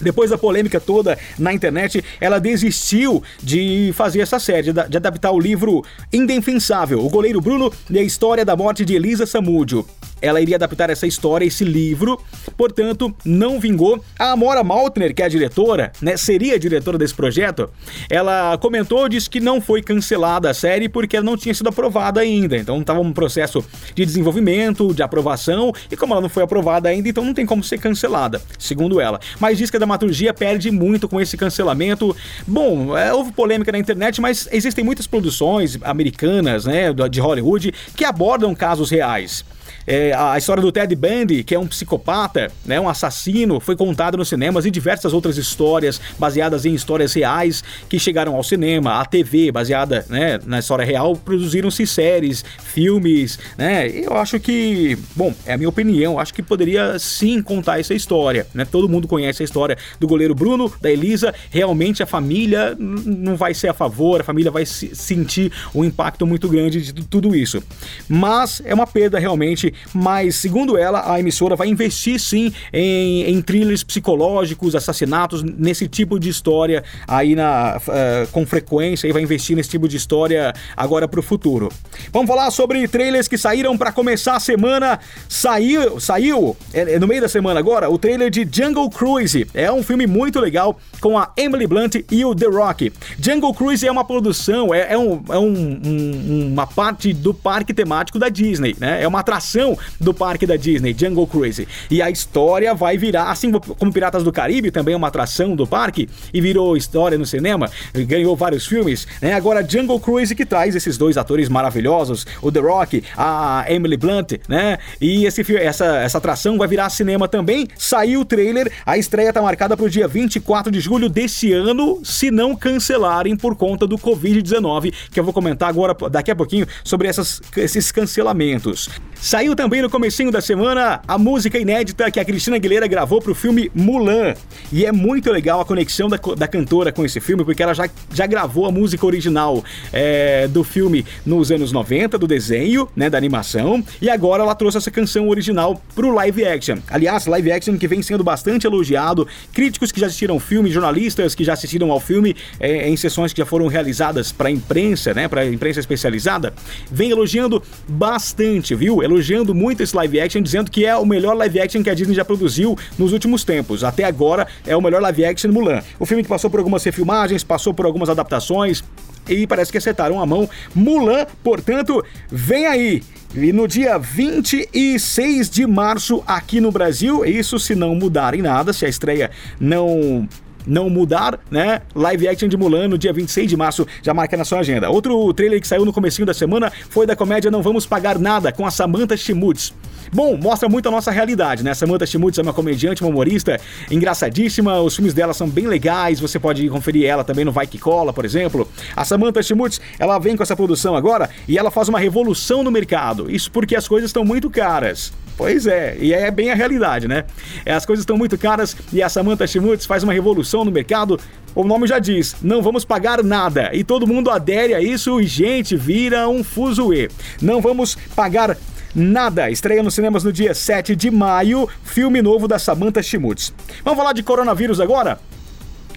depois 0.00 0.30
da 0.30 0.38
polêmica 0.38 0.80
toda 0.80 1.16
na 1.38 1.52
internet, 1.52 2.04
ela 2.20 2.38
desistiu 2.38 3.22
de 3.42 3.92
fazer 3.94 4.20
essa 4.20 4.38
série, 4.38 4.72
de 4.72 4.96
adaptar 4.96 5.30
o 5.30 5.38
livro 5.38 5.84
Indefensável, 6.12 7.04
o 7.04 7.08
goleiro 7.08 7.40
Bruno 7.40 7.72
e 7.88 7.98
a 7.98 8.02
história 8.02 8.44
da 8.44 8.56
morte 8.56 8.84
de 8.84 8.94
Elisa 8.94 9.26
Samúdio 9.26 9.86
ela 10.22 10.40
iria 10.40 10.56
adaptar 10.56 10.88
essa 10.88 11.06
história, 11.06 11.44
esse 11.44 11.64
livro, 11.64 12.18
portanto, 12.56 13.14
não 13.24 13.60
vingou. 13.60 14.02
A 14.18 14.32
Amora 14.32 14.62
Maltner, 14.64 15.14
que 15.14 15.22
é 15.22 15.26
a 15.26 15.28
diretora, 15.28 15.92
né, 16.00 16.16
seria 16.16 16.54
a 16.54 16.58
diretora 16.58 16.96
desse 16.96 17.14
projeto, 17.14 17.68
ela 18.08 18.56
comentou, 18.58 19.08
disse 19.08 19.28
que 19.28 19.40
não 19.40 19.60
foi 19.60 19.82
cancelada 19.82 20.48
a 20.48 20.54
série 20.54 20.88
porque 20.88 21.16
ela 21.16 21.26
não 21.26 21.36
tinha 21.36 21.52
sido 21.52 21.68
aprovada 21.68 22.20
ainda, 22.20 22.56
então 22.56 22.80
estava 22.80 23.00
um 23.00 23.12
processo 23.12 23.64
de 23.94 24.06
desenvolvimento, 24.06 24.94
de 24.94 25.02
aprovação, 25.02 25.72
e 25.90 25.96
como 25.96 26.14
ela 26.14 26.22
não 26.22 26.28
foi 26.28 26.42
aprovada 26.42 26.88
ainda, 26.88 27.08
então 27.08 27.24
não 27.24 27.34
tem 27.34 27.44
como 27.44 27.62
ser 27.62 27.78
cancelada, 27.78 28.40
segundo 28.58 29.00
ela. 29.00 29.20
Mas 29.40 29.58
diz 29.58 29.70
que 29.70 29.76
a 29.76 29.80
dramaturgia 29.80 30.32
perde 30.32 30.70
muito 30.70 31.08
com 31.08 31.20
esse 31.20 31.36
cancelamento. 31.36 32.16
Bom, 32.46 32.96
é, 32.96 33.12
houve 33.12 33.32
polêmica 33.32 33.72
na 33.72 33.78
internet, 33.78 34.20
mas 34.20 34.48
existem 34.52 34.84
muitas 34.84 35.06
produções 35.06 35.78
americanas, 35.82 36.64
né, 36.64 36.92
de 37.10 37.20
Hollywood, 37.20 37.74
que 37.96 38.04
abordam 38.04 38.54
casos 38.54 38.90
reais. 38.90 39.44
É, 39.86 40.12
a 40.12 40.38
história 40.38 40.62
do 40.62 40.70
Ted 40.70 40.94
Bundy, 40.94 41.42
que 41.44 41.54
é 41.54 41.58
um 41.58 41.66
psicopata, 41.66 42.50
né, 42.64 42.80
um 42.80 42.88
assassino, 42.88 43.60
foi 43.60 43.76
contada 43.76 44.16
nos 44.16 44.28
cinemas 44.28 44.64
e 44.64 44.70
diversas 44.70 45.12
outras 45.12 45.36
histórias 45.36 46.00
baseadas 46.18 46.64
em 46.64 46.74
histórias 46.74 47.12
reais 47.12 47.62
que 47.88 47.98
chegaram 47.98 48.36
ao 48.36 48.42
cinema, 48.42 49.00
à 49.00 49.04
TV, 49.04 49.50
baseada 49.50 50.04
né, 50.08 50.38
na 50.46 50.58
história 50.58 50.84
real, 50.84 51.16
produziram-se 51.16 51.86
séries, 51.86 52.44
filmes, 52.62 53.38
né? 53.56 53.88
Eu 53.88 54.16
acho 54.16 54.38
que, 54.38 54.96
bom, 55.14 55.34
é 55.46 55.54
a 55.54 55.56
minha 55.56 55.68
opinião, 55.68 56.18
acho 56.18 56.32
que 56.32 56.42
poderia 56.42 56.98
sim 56.98 57.42
contar 57.42 57.80
essa 57.80 57.94
história, 57.94 58.46
né? 58.54 58.64
Todo 58.64 58.88
mundo 58.88 59.08
conhece 59.08 59.42
a 59.42 59.44
história 59.44 59.76
do 59.98 60.06
goleiro 60.06 60.34
Bruno, 60.34 60.72
da 60.80 60.90
Elisa, 60.90 61.34
realmente 61.50 62.02
a 62.02 62.06
família 62.06 62.76
não 62.78 63.36
vai 63.36 63.54
ser 63.54 63.68
a 63.68 63.74
favor, 63.74 64.20
a 64.20 64.24
família 64.24 64.50
vai 64.50 64.64
sentir 64.66 65.52
um 65.74 65.84
impacto 65.84 66.26
muito 66.26 66.48
grande 66.48 66.92
de 66.92 67.04
tudo 67.06 67.34
isso. 67.34 67.62
Mas 68.08 68.62
é 68.64 68.74
uma 68.74 68.86
perda 68.86 69.18
realmente 69.18 69.71
mas 69.92 70.36
segundo 70.36 70.76
ela, 70.76 71.12
a 71.12 71.20
emissora 71.20 71.56
vai 71.56 71.68
investir 71.68 72.18
sim 72.18 72.52
em, 72.72 73.24
em 73.24 73.42
thrillers 73.42 73.82
psicológicos, 73.82 74.74
assassinatos, 74.74 75.42
nesse 75.42 75.88
tipo 75.88 76.18
de 76.18 76.28
história 76.28 76.84
aí 77.06 77.34
na, 77.34 77.78
uh, 77.78 78.28
com 78.32 78.44
frequência 78.46 79.06
e 79.06 79.12
vai 79.12 79.22
investir 79.22 79.56
nesse 79.56 79.70
tipo 79.70 79.88
de 79.88 79.96
história 79.96 80.52
agora 80.76 81.06
para 81.06 81.20
o 81.20 81.22
futuro. 81.22 81.70
Vamos 82.12 82.28
falar 82.28 82.50
sobre 82.50 82.86
trailers 82.88 83.28
que 83.28 83.38
saíram 83.38 83.76
para 83.76 83.92
começar 83.92 84.36
a 84.36 84.40
semana. 84.40 84.98
Saiu, 85.28 86.00
saiu 86.00 86.56
é, 86.72 86.94
é, 86.94 86.98
no 86.98 87.06
meio 87.06 87.20
da 87.20 87.28
semana 87.28 87.60
agora 87.60 87.88
o 87.90 87.98
trailer 87.98 88.30
de 88.30 88.46
Jungle 88.50 88.90
Cruise. 88.90 89.46
É 89.54 89.70
um 89.70 89.82
filme 89.82 90.06
muito 90.06 90.40
legal 90.40 90.78
com 91.00 91.18
a 91.18 91.32
Emily 91.36 91.66
Blunt 91.66 91.96
e 92.10 92.24
o 92.24 92.34
The 92.34 92.46
Rock. 92.46 92.92
Jungle 93.18 93.54
Cruise 93.54 93.86
é 93.86 93.90
uma 93.90 94.04
produção, 94.04 94.74
é, 94.74 94.92
é, 94.92 94.98
um, 94.98 95.22
é 95.28 95.38
um, 95.38 95.80
um, 95.84 96.52
uma 96.52 96.66
parte 96.66 97.12
do 97.12 97.32
parque 97.32 97.72
temático 97.72 98.18
da 98.18 98.28
Disney, 98.28 98.76
né? 98.78 99.02
É 99.02 99.08
uma 99.08 99.20
atração 99.20 99.61
atração 99.62 99.78
do 100.00 100.12
parque 100.12 100.46
da 100.46 100.56
Disney, 100.56 100.94
Jungle 100.98 101.26
Cruise. 101.26 101.66
E 101.90 102.02
a 102.02 102.10
história 102.10 102.74
vai 102.74 102.98
virar, 102.98 103.30
assim 103.30 103.52
como 103.52 103.92
Piratas 103.92 104.24
do 104.24 104.32
Caribe, 104.32 104.70
também 104.70 104.94
é 104.94 104.96
uma 104.96 105.08
atração 105.08 105.54
do 105.54 105.66
parque, 105.66 106.08
e 106.32 106.40
virou 106.40 106.76
história 106.76 107.16
no 107.16 107.24
cinema, 107.24 107.70
ganhou 107.94 108.34
vários 108.34 108.66
filmes, 108.66 109.06
né? 109.20 109.34
Agora 109.34 109.66
Jungle 109.66 110.00
Cruise 110.00 110.34
que 110.34 110.44
traz 110.44 110.74
esses 110.74 110.98
dois 110.98 111.16
atores 111.16 111.48
maravilhosos, 111.48 112.26
o 112.40 112.50
The 112.50 112.60
Rock, 112.60 113.04
a 113.16 113.64
Emily 113.68 113.96
Blunt, 113.96 114.32
né? 114.48 114.78
E 115.00 115.24
esse 115.24 115.42
essa, 115.56 115.84
essa 115.98 116.18
atração 116.18 116.56
vai 116.58 116.66
virar 116.66 116.88
cinema 116.90 117.28
também. 117.28 117.68
Saiu 117.76 118.20
o 118.20 118.24
trailer, 118.24 118.72
a 118.86 118.96
estreia 118.96 119.32
tá 119.32 119.42
marcada 119.42 119.76
para 119.76 119.86
o 119.86 119.90
dia 119.90 120.08
24 120.08 120.72
de 120.72 120.80
julho 120.80 121.08
desse 121.08 121.52
ano, 121.52 122.00
se 122.02 122.30
não 122.30 122.56
cancelarem 122.56 123.36
por 123.36 123.54
conta 123.54 123.86
do 123.86 123.98
Covid-19, 123.98 124.92
que 125.10 125.20
eu 125.20 125.24
vou 125.24 125.32
comentar 125.32 125.68
agora 125.68 125.94
daqui 126.08 126.30
a 126.30 126.36
pouquinho 126.36 126.66
sobre 126.82 127.08
essas, 127.08 127.40
esses 127.56 127.92
cancelamentos. 127.92 128.88
Saiu 129.22 129.54
também 129.54 129.80
no 129.80 129.88
comecinho 129.88 130.32
da 130.32 130.40
semana 130.40 131.00
a 131.06 131.16
música 131.16 131.56
inédita 131.56 132.10
que 132.10 132.18
a 132.18 132.24
Cristina 132.24 132.56
Aguilera 132.56 132.88
gravou 132.88 133.22
pro 133.22 133.36
filme 133.36 133.70
Mulan. 133.72 134.34
E 134.72 134.84
é 134.84 134.90
muito 134.90 135.30
legal 135.30 135.60
a 135.60 135.64
conexão 135.64 136.08
da, 136.08 136.16
da 136.36 136.48
cantora 136.48 136.90
com 136.90 137.04
esse 137.04 137.20
filme, 137.20 137.44
porque 137.44 137.62
ela 137.62 137.72
já, 137.72 137.88
já 138.12 138.26
gravou 138.26 138.66
a 138.66 138.72
música 138.72 139.06
original 139.06 139.62
é, 139.92 140.48
do 140.48 140.64
filme 140.64 141.06
nos 141.24 141.52
anos 141.52 141.70
90, 141.70 142.18
do 142.18 142.26
desenho, 142.26 142.88
né, 142.96 143.08
da 143.08 143.16
animação, 143.16 143.84
e 144.00 144.10
agora 144.10 144.42
ela 144.42 144.56
trouxe 144.56 144.78
essa 144.78 144.90
canção 144.90 145.28
original 145.28 145.80
pro 145.94 146.12
live 146.12 146.44
action. 146.44 146.78
Aliás, 146.88 147.24
live 147.26 147.52
action 147.52 147.78
que 147.78 147.86
vem 147.86 148.02
sendo 148.02 148.24
bastante 148.24 148.66
elogiado, 148.66 149.28
críticos 149.52 149.92
que 149.92 150.00
já 150.00 150.08
assistiram 150.08 150.34
ao 150.34 150.40
filme, 150.40 150.68
jornalistas 150.68 151.32
que 151.32 151.44
já 151.44 151.52
assistiram 151.52 151.92
ao 151.92 152.00
filme 152.00 152.34
é, 152.58 152.88
em 152.88 152.96
sessões 152.96 153.32
que 153.32 153.38
já 153.38 153.46
foram 153.46 153.68
realizadas 153.68 154.32
para 154.32 154.50
imprensa, 154.50 155.14
né, 155.14 155.28
para 155.28 155.46
imprensa 155.46 155.78
especializada, 155.78 156.52
vem 156.90 157.12
elogiando 157.12 157.62
bastante, 157.88 158.74
viu? 158.74 159.11
Elogiando 159.12 159.54
muito 159.54 159.82
esse 159.82 159.94
live 159.94 160.20
action, 160.20 160.42
dizendo 160.42 160.70
que 160.70 160.84
é 160.86 160.96
o 160.96 161.04
melhor 161.04 161.36
live 161.36 161.60
action 161.60 161.82
que 161.82 161.90
a 161.90 161.94
Disney 161.94 162.14
já 162.14 162.24
produziu 162.24 162.76
nos 162.98 163.12
últimos 163.12 163.44
tempos. 163.44 163.84
Até 163.84 164.04
agora 164.04 164.46
é 164.66 164.76
o 164.76 164.80
melhor 164.80 165.02
live 165.02 165.24
action 165.24 165.52
Mulan. 165.52 165.82
O 165.98 166.06
filme 166.06 166.22
que 166.22 166.28
passou 166.28 166.50
por 166.50 166.58
algumas 166.58 166.82
refilmagens, 166.82 167.44
passou 167.44 167.74
por 167.74 167.86
algumas 167.86 168.08
adaptações 168.08 168.82
e 169.28 169.46
parece 169.46 169.70
que 169.70 169.78
acertaram 169.78 170.20
a 170.20 170.26
mão. 170.26 170.48
Mulan, 170.74 171.26
portanto, 171.42 172.04
vem 172.30 172.66
aí. 172.66 173.02
E 173.34 173.52
no 173.52 173.66
dia 173.66 173.98
26 173.98 175.48
de 175.48 175.66
março 175.66 176.22
aqui 176.26 176.60
no 176.60 176.70
Brasil, 176.70 177.24
isso 177.24 177.58
se 177.58 177.74
não 177.74 177.94
mudarem 177.94 178.42
nada, 178.42 178.72
se 178.72 178.84
a 178.84 178.88
estreia 178.88 179.30
não 179.58 180.28
não 180.66 180.88
mudar, 180.88 181.38
né? 181.50 181.82
Live 181.94 182.28
action 182.28 182.48
de 182.48 182.56
Mulan 182.56 182.88
no 182.88 182.98
dia 182.98 183.12
26 183.12 183.48
de 183.48 183.56
março, 183.56 183.86
já 184.02 184.12
marca 184.14 184.36
na 184.36 184.44
sua 184.44 184.60
agenda. 184.60 184.90
Outro 184.90 185.32
trailer 185.32 185.60
que 185.60 185.66
saiu 185.66 185.84
no 185.84 185.92
comecinho 185.92 186.26
da 186.26 186.34
semana 186.34 186.72
foi 186.90 187.06
da 187.06 187.16
comédia 187.16 187.50
Não 187.50 187.62
Vamos 187.62 187.86
Pagar 187.86 188.18
Nada, 188.18 188.52
com 188.52 188.66
a 188.66 188.70
Samantha 188.70 189.16
Schmutz. 189.16 189.72
Bom, 190.12 190.36
mostra 190.36 190.68
muito 190.68 190.88
a 190.88 190.90
nossa 190.90 191.10
realidade, 191.10 191.62
né? 191.62 191.72
Samantha 191.72 192.04
Schmutz 192.04 192.38
é 192.38 192.42
uma 192.42 192.52
comediante, 192.52 193.02
uma 193.02 193.10
humorista 193.10 193.58
engraçadíssima, 193.90 194.80
os 194.80 194.94
filmes 194.94 195.14
dela 195.14 195.32
são 195.32 195.48
bem 195.48 195.66
legais, 195.66 196.20
você 196.20 196.38
pode 196.38 196.68
conferir 196.68 197.06
ela 197.06 197.24
também 197.24 197.44
no 197.44 197.52
Vai 197.52 197.66
Que 197.66 197.78
Cola, 197.78 198.12
por 198.12 198.24
exemplo. 198.24 198.68
A 198.94 199.04
Samantha 199.04 199.42
Schmutz, 199.42 199.80
ela 199.98 200.18
vem 200.18 200.36
com 200.36 200.42
essa 200.42 200.54
produção 200.54 200.94
agora 200.94 201.30
e 201.48 201.56
ela 201.56 201.70
faz 201.70 201.88
uma 201.88 201.98
revolução 201.98 202.62
no 202.62 202.70
mercado. 202.70 203.30
Isso 203.30 203.50
porque 203.50 203.74
as 203.74 203.88
coisas 203.88 204.10
estão 204.10 204.24
muito 204.24 204.50
caras. 204.50 205.12
Pois 205.36 205.66
é, 205.66 205.96
e 205.98 206.12
é 206.12 206.30
bem 206.30 206.50
a 206.50 206.54
realidade, 206.54 207.08
né? 207.08 207.24
As 207.66 207.86
coisas 207.86 208.02
estão 208.02 208.16
muito 208.16 208.36
caras 208.36 208.76
e 208.92 209.02
a 209.02 209.08
Samantha 209.08 209.46
Schmutz 209.46 209.86
faz 209.86 210.02
uma 210.02 210.12
revolução 210.12 210.64
no 210.64 210.70
mercado. 210.70 211.18
O 211.54 211.64
nome 211.64 211.86
já 211.86 211.98
diz, 211.98 212.36
não 212.42 212.62
vamos 212.62 212.84
pagar 212.84 213.22
nada. 213.22 213.70
E 213.72 213.82
todo 213.82 214.06
mundo 214.06 214.30
adere 214.30 214.74
a 214.74 214.80
isso 214.80 215.20
e, 215.20 215.26
gente, 215.26 215.76
vira 215.76 216.28
um 216.28 216.44
fuzuê. 216.44 217.08
Não 217.40 217.60
vamos 217.60 217.96
pagar 218.14 218.56
Nada 218.94 219.50
estreia 219.50 219.82
nos 219.82 219.94
cinemas 219.94 220.22
no 220.22 220.30
dia 220.30 220.52
7 220.52 220.94
de 220.94 221.10
maio, 221.10 221.66
filme 221.82 222.20
novo 222.20 222.46
da 222.46 222.58
Samantha 222.58 223.02
Schmutz. 223.02 223.50
Vamos 223.82 223.98
falar 223.98 224.12
de 224.12 224.22
coronavírus 224.22 224.80
agora? 224.80 225.18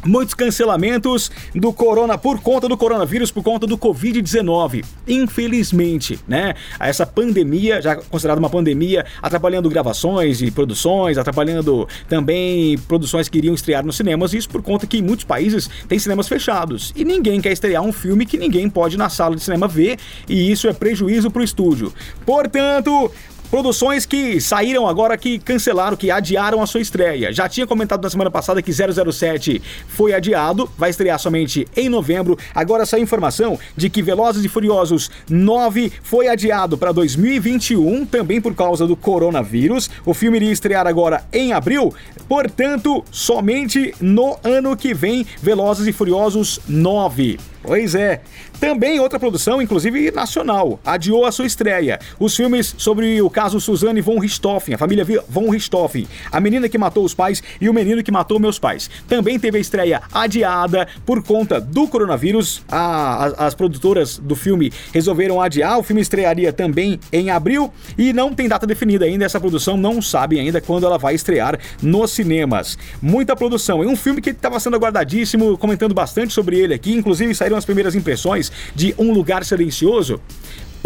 Muitos 0.05 0.33
cancelamentos 0.33 1.31
do 1.53 1.73
corona 1.73 2.17
por 2.17 2.39
conta 2.39 2.67
do 2.67 2.77
coronavírus, 2.77 3.31
por 3.31 3.43
conta 3.43 3.65
do 3.67 3.77
Covid-19. 3.77 4.85
Infelizmente, 5.07 6.19
né? 6.27 6.53
Essa 6.79 7.05
pandemia, 7.05 7.81
já 7.81 7.95
considerada 7.95 8.39
uma 8.39 8.49
pandemia, 8.49 9.05
atrapalhando 9.21 9.69
gravações 9.69 10.41
e 10.41 10.51
produções, 10.51 11.17
atrapalhando 11.17 11.87
também 12.07 12.77
produções 12.87 13.27
que 13.29 13.37
iriam 13.37 13.55
estrear 13.55 13.85
nos 13.85 13.97
cinemas, 13.97 14.33
isso 14.33 14.49
por 14.49 14.61
conta 14.61 14.87
que 14.87 14.97
em 14.97 15.01
muitos 15.01 15.25
países 15.25 15.69
tem 15.87 15.97
cinemas 15.99 16.27
fechados 16.27 16.93
e 16.95 17.03
ninguém 17.03 17.41
quer 17.41 17.51
estrear 17.51 17.83
um 17.83 17.91
filme 17.91 18.25
que 18.25 18.37
ninguém 18.37 18.69
pode 18.69 18.95
ir 18.95 18.97
na 18.97 19.09
sala 19.09 19.35
de 19.35 19.43
cinema 19.43 19.67
ver, 19.67 19.97
e 20.27 20.51
isso 20.51 20.67
é 20.67 20.73
prejuízo 20.73 21.31
para 21.31 21.41
o 21.41 21.43
estúdio. 21.43 21.93
Portanto, 22.25 23.11
Produções 23.49 24.05
que 24.05 24.41
saíram 24.41 24.87
agora 24.87 25.17
que 25.17 25.39
cancelaram, 25.39 25.95
que 25.95 26.11
adiaram 26.11 26.61
a 26.61 26.67
sua 26.67 26.81
estreia. 26.81 27.31
Já 27.31 27.47
tinha 27.47 27.67
comentado 27.67 28.01
na 28.01 28.09
semana 28.09 28.31
passada 28.31 28.61
que 28.61 28.71
007 28.71 29.61
foi 29.87 30.13
adiado, 30.13 30.69
vai 30.77 30.89
estrear 30.89 31.19
somente 31.19 31.67
em 31.75 31.87
novembro. 31.87 32.37
Agora 32.53 32.85
saiu 32.85 33.03
informação 33.03 33.57
de 33.75 33.89
que 33.89 34.01
Velozes 34.01 34.43
e 34.43 34.49
Furiosos 34.49 35.09
9 35.29 35.91
foi 36.03 36.27
adiado 36.27 36.77
para 36.77 36.91
2021, 36.91 38.05
também 38.05 38.41
por 38.41 38.53
causa 38.55 38.85
do 38.87 38.95
coronavírus. 38.95 39.89
O 40.05 40.13
filme 40.13 40.37
iria 40.37 40.51
estrear 40.51 40.87
agora 40.87 41.23
em 41.31 41.53
abril, 41.53 41.93
portanto, 42.27 43.05
somente 43.11 43.93
no 44.01 44.37
ano 44.43 44.75
que 44.75 44.93
vem, 44.93 45.25
Velozes 45.41 45.87
e 45.87 45.93
Furiosos 45.93 46.59
9. 46.67 47.54
Pois 47.65 47.95
é. 47.95 48.21
Também 48.59 48.99
outra 48.99 49.19
produção, 49.19 49.61
inclusive 49.61 50.11
nacional, 50.11 50.79
adiou 50.85 51.25
a 51.25 51.31
sua 51.31 51.45
estreia. 51.45 51.99
Os 52.19 52.35
filmes 52.35 52.73
sobre 52.77 53.21
o 53.21 53.29
caso 53.29 53.59
Suzanne 53.59 54.01
von 54.01 54.19
Richthofen, 54.19 54.75
a 54.75 54.77
família 54.77 55.05
von 55.27 55.49
Richthofen, 55.49 56.07
a 56.31 56.39
menina 56.39 56.69
que 56.69 56.77
matou 56.77 57.03
os 57.03 57.13
pais 57.13 57.43
e 57.59 57.67
o 57.67 57.73
menino 57.73 58.03
que 58.03 58.11
matou 58.11 58.39
meus 58.39 58.57
pais. 58.57 58.89
Também 59.07 59.39
teve 59.39 59.57
a 59.57 59.61
estreia 59.61 60.01
adiada 60.13 60.87
por 61.05 61.23
conta 61.23 61.59
do 61.59 61.87
coronavírus. 61.87 62.63
A, 62.69 63.25
a, 63.25 63.47
as 63.47 63.55
produtoras 63.55 64.17
do 64.17 64.35
filme 64.35 64.71
resolveram 64.93 65.41
adiar. 65.41 65.77
O 65.79 65.83
filme 65.83 66.01
estrearia 66.01 66.53
também 66.53 66.99
em 67.11 67.29
abril 67.29 67.73
e 67.97 68.13
não 68.13 68.33
tem 68.33 68.47
data 68.47 68.65
definida 68.65 69.05
ainda. 69.05 69.25
Essa 69.25 69.39
produção 69.39 69.75
não 69.75 70.01
sabe 70.01 70.39
ainda 70.39 70.61
quando 70.61 70.85
ela 70.85 70.97
vai 70.97 71.15
estrear 71.15 71.59
nos 71.81 72.11
cinemas. 72.11 72.77
Muita 73.01 73.35
produção. 73.35 73.83
É 73.83 73.87
um 73.87 73.95
filme 73.95 74.21
que 74.21 74.29
estava 74.29 74.59
sendo 74.59 74.75
aguardadíssimo, 74.75 75.57
comentando 75.57 75.93
bastante 75.93 76.33
sobre 76.33 76.59
ele 76.59 76.73
aqui. 76.73 76.93
Inclusive 76.93 77.33
saíram 77.35 77.54
as 77.57 77.65
primeiras 77.65 77.95
impressões 77.95 78.51
de 78.75 78.93
Um 78.97 79.11
Lugar 79.11 79.43
Silencioso? 79.43 80.21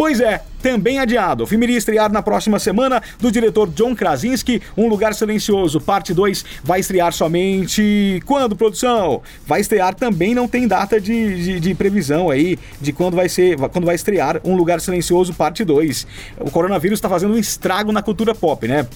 Pois 0.00 0.18
é, 0.18 0.40
também 0.62 0.98
adiado. 0.98 1.44
O 1.44 1.46
filme 1.46 1.66
iria 1.66 1.76
estrear 1.76 2.10
na 2.10 2.22
próxima 2.22 2.58
semana 2.58 3.02
do 3.20 3.30
diretor 3.30 3.68
John 3.68 3.94
Krasinski. 3.94 4.62
Um 4.74 4.88
Lugar 4.88 5.12
Silencioso, 5.12 5.78
parte 5.78 6.14
2, 6.14 6.42
vai 6.64 6.80
estrear 6.80 7.12
somente 7.12 8.22
quando, 8.24 8.56
produção? 8.56 9.20
Vai 9.46 9.60
estrear 9.60 9.94
também, 9.94 10.34
não 10.34 10.48
tem 10.48 10.66
data 10.66 10.98
de, 10.98 11.44
de, 11.44 11.60
de, 11.60 11.74
previsão 11.74 12.30
aí 12.30 12.58
de 12.80 12.94
quando 12.94 13.14
vai 13.14 13.28
ser, 13.28 13.58
quando 13.58 13.84
vai 13.84 13.94
estrear 13.94 14.40
Um 14.42 14.56
Lugar 14.56 14.80
Silencioso, 14.80 15.34
parte 15.34 15.66
2. 15.66 16.06
O 16.38 16.50
coronavírus 16.50 16.96
está 16.96 17.08
fazendo 17.08 17.34
um 17.34 17.38
estrago 17.38 17.92
na 17.92 18.00
cultura 18.00 18.34
pop, 18.34 18.66
né? 18.66 18.86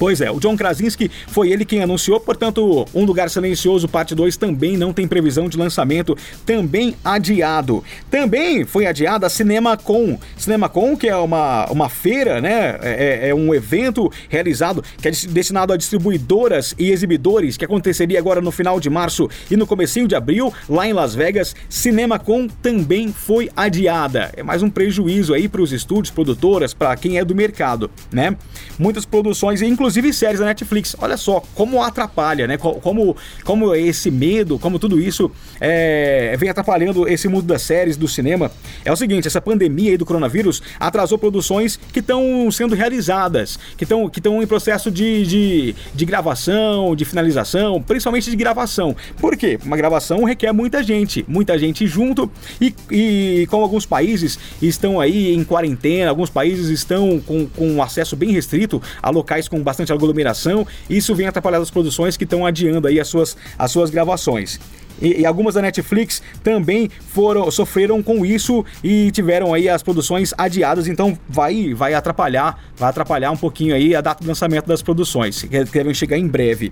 Pois 0.00 0.22
é, 0.22 0.30
o 0.30 0.40
John 0.40 0.56
Krasinski 0.56 1.10
foi 1.28 1.50
ele 1.50 1.62
quem 1.62 1.82
anunciou, 1.82 2.18
portanto, 2.18 2.86
Um 2.94 3.04
Lugar 3.04 3.28
Silencioso 3.28 3.86
Parte 3.86 4.14
2 4.14 4.34
também 4.38 4.74
não 4.74 4.94
tem 4.94 5.06
previsão 5.06 5.46
de 5.46 5.58
lançamento, 5.58 6.16
também 6.46 6.96
adiado. 7.04 7.84
Também 8.10 8.64
foi 8.64 8.86
adiada 8.86 9.26
a 9.26 9.28
CinemaCon. 9.28 10.18
CinemaCon, 10.38 10.96
que 10.96 11.06
é 11.06 11.14
uma, 11.14 11.66
uma 11.70 11.90
feira, 11.90 12.40
né? 12.40 12.78
É, 12.80 13.26
é, 13.26 13.28
é 13.28 13.34
um 13.34 13.54
evento 13.54 14.10
realizado 14.30 14.82
que 15.02 15.08
é 15.08 15.10
destinado 15.10 15.74
a 15.74 15.76
distribuidoras 15.76 16.74
e 16.78 16.90
exibidores, 16.90 17.58
que 17.58 17.66
aconteceria 17.66 18.18
agora 18.18 18.40
no 18.40 18.50
final 18.50 18.80
de 18.80 18.88
março 18.88 19.28
e 19.50 19.56
no 19.56 19.66
comecinho 19.66 20.08
de 20.08 20.14
abril, 20.14 20.50
lá 20.66 20.88
em 20.88 20.94
Las 20.94 21.14
Vegas. 21.14 21.54
CinemaCon 21.68 22.48
também 22.62 23.12
foi 23.12 23.50
adiada. 23.54 24.32
É 24.34 24.42
mais 24.42 24.62
um 24.62 24.70
prejuízo 24.70 25.34
aí 25.34 25.46
para 25.46 25.60
os 25.60 25.72
estúdios, 25.72 26.10
produtoras, 26.10 26.72
para 26.72 26.96
quem 26.96 27.18
é 27.18 27.24
do 27.24 27.34
mercado, 27.34 27.90
né? 28.10 28.34
Muitas 28.78 29.04
produções, 29.04 29.60
inclusive 29.60 29.89
inclusive 29.90 30.12
séries 30.12 30.38
da 30.38 30.46
Netflix. 30.46 30.94
Olha 31.00 31.16
só 31.16 31.42
como 31.54 31.82
atrapalha, 31.82 32.46
né? 32.46 32.56
Como, 32.56 33.16
como 33.44 33.74
esse 33.74 34.10
medo, 34.10 34.58
como 34.58 34.78
tudo 34.78 35.00
isso 35.00 35.30
é, 35.60 36.36
vem 36.38 36.48
atrapalhando 36.48 37.08
esse 37.08 37.26
mundo 37.28 37.42
das 37.42 37.62
séries, 37.62 37.96
do 37.96 38.06
cinema. 38.06 38.50
É 38.84 38.92
o 38.92 38.96
seguinte, 38.96 39.26
essa 39.26 39.40
pandemia 39.40 39.90
aí 39.90 39.96
do 39.96 40.06
coronavírus 40.06 40.62
atrasou 40.78 41.18
produções 41.18 41.78
que 41.92 41.98
estão 41.98 42.48
sendo 42.52 42.74
realizadas, 42.74 43.58
que 43.76 43.84
estão 43.84 44.08
que 44.08 44.20
em 44.20 44.46
processo 44.46 44.90
de, 44.90 45.26
de, 45.26 45.74
de 45.92 46.04
gravação, 46.04 46.94
de 46.94 47.04
finalização, 47.04 47.82
principalmente 47.82 48.30
de 48.30 48.36
gravação. 48.36 48.94
Por 49.18 49.36
quê? 49.36 49.58
Uma 49.64 49.76
gravação 49.76 50.22
requer 50.22 50.52
muita 50.52 50.82
gente, 50.84 51.24
muita 51.26 51.58
gente 51.58 51.86
junto 51.86 52.30
e, 52.60 52.74
e 52.90 53.46
como 53.50 53.64
alguns 53.64 53.84
países 53.84 54.38
estão 54.62 55.00
aí 55.00 55.34
em 55.34 55.42
quarentena, 55.42 56.10
alguns 56.10 56.30
países 56.30 56.68
estão 56.68 57.20
com, 57.20 57.46
com 57.46 57.82
acesso 57.82 58.14
bem 58.14 58.30
restrito 58.30 58.80
a 59.02 59.10
locais 59.10 59.48
com 59.48 59.60
bastante 59.60 59.79
bastante 59.80 59.92
aglomeração, 59.92 60.66
isso 60.88 61.14
vem 61.14 61.26
atrapalhando 61.26 61.62
as 61.62 61.70
produções 61.70 62.16
que 62.16 62.24
estão 62.24 62.44
adiando 62.44 62.86
aí 62.86 63.00
as 63.00 63.08
suas, 63.08 63.36
as 63.58 63.70
suas 63.70 63.90
gravações. 63.90 64.60
E, 65.00 65.22
e, 65.22 65.26
algumas 65.26 65.54
da 65.54 65.62
Netflix 65.62 66.22
também 66.44 66.90
foram 67.08 67.50
sofreram 67.50 68.02
com 68.02 68.26
isso 68.26 68.62
e 68.84 69.10
tiveram 69.10 69.54
aí 69.54 69.66
as 69.66 69.82
produções 69.82 70.34
adiadas, 70.36 70.86
então 70.86 71.18
vai 71.26 71.72
vai 71.72 71.94
atrapalhar, 71.94 72.62
vai 72.76 72.90
atrapalhar 72.90 73.30
um 73.30 73.36
pouquinho 73.36 73.74
aí 73.74 73.96
a 73.96 74.02
data 74.02 74.20
de 74.22 74.28
lançamento 74.28 74.66
das 74.66 74.82
produções, 74.82 75.42
que 75.42 75.64
devem 75.64 75.94
chegar 75.94 76.18
em 76.18 76.28
breve. 76.28 76.70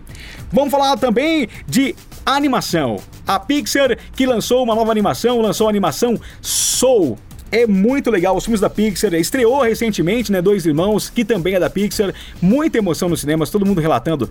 Vamos 0.53 0.71
falar 0.71 0.99
também 0.99 1.49
de 1.67 1.95
animação. 2.27 2.99
A 3.27 3.41
Pixar 3.41 3.97
que 4.15 4.27
lançou 4.27 4.63
uma 4.63 4.75
nova 4.75 4.91
animação, 4.91 5.41
lançou 5.41 5.67
a 5.67 5.71
animação 5.71 6.21
Soul 6.43 7.17
é 7.51 7.67
muito 7.67 8.11
legal. 8.11 8.37
Os 8.37 8.45
filmes 8.45 8.61
da 8.61 8.71
Pixar 8.71 9.15
estreou 9.15 9.63
recentemente, 9.63 10.31
né? 10.31 10.41
Dois 10.43 10.67
Irmãos, 10.67 11.09
que 11.09 11.25
também 11.25 11.55
é 11.55 11.61
da 11.61 11.71
Pixar. 11.71 12.15
Muita 12.41 12.79
emoção 12.79 13.09
nos 13.09 13.21
cinemas, 13.21 13.51
todo 13.51 13.67
mundo 13.67 13.81
relatando 13.81 14.31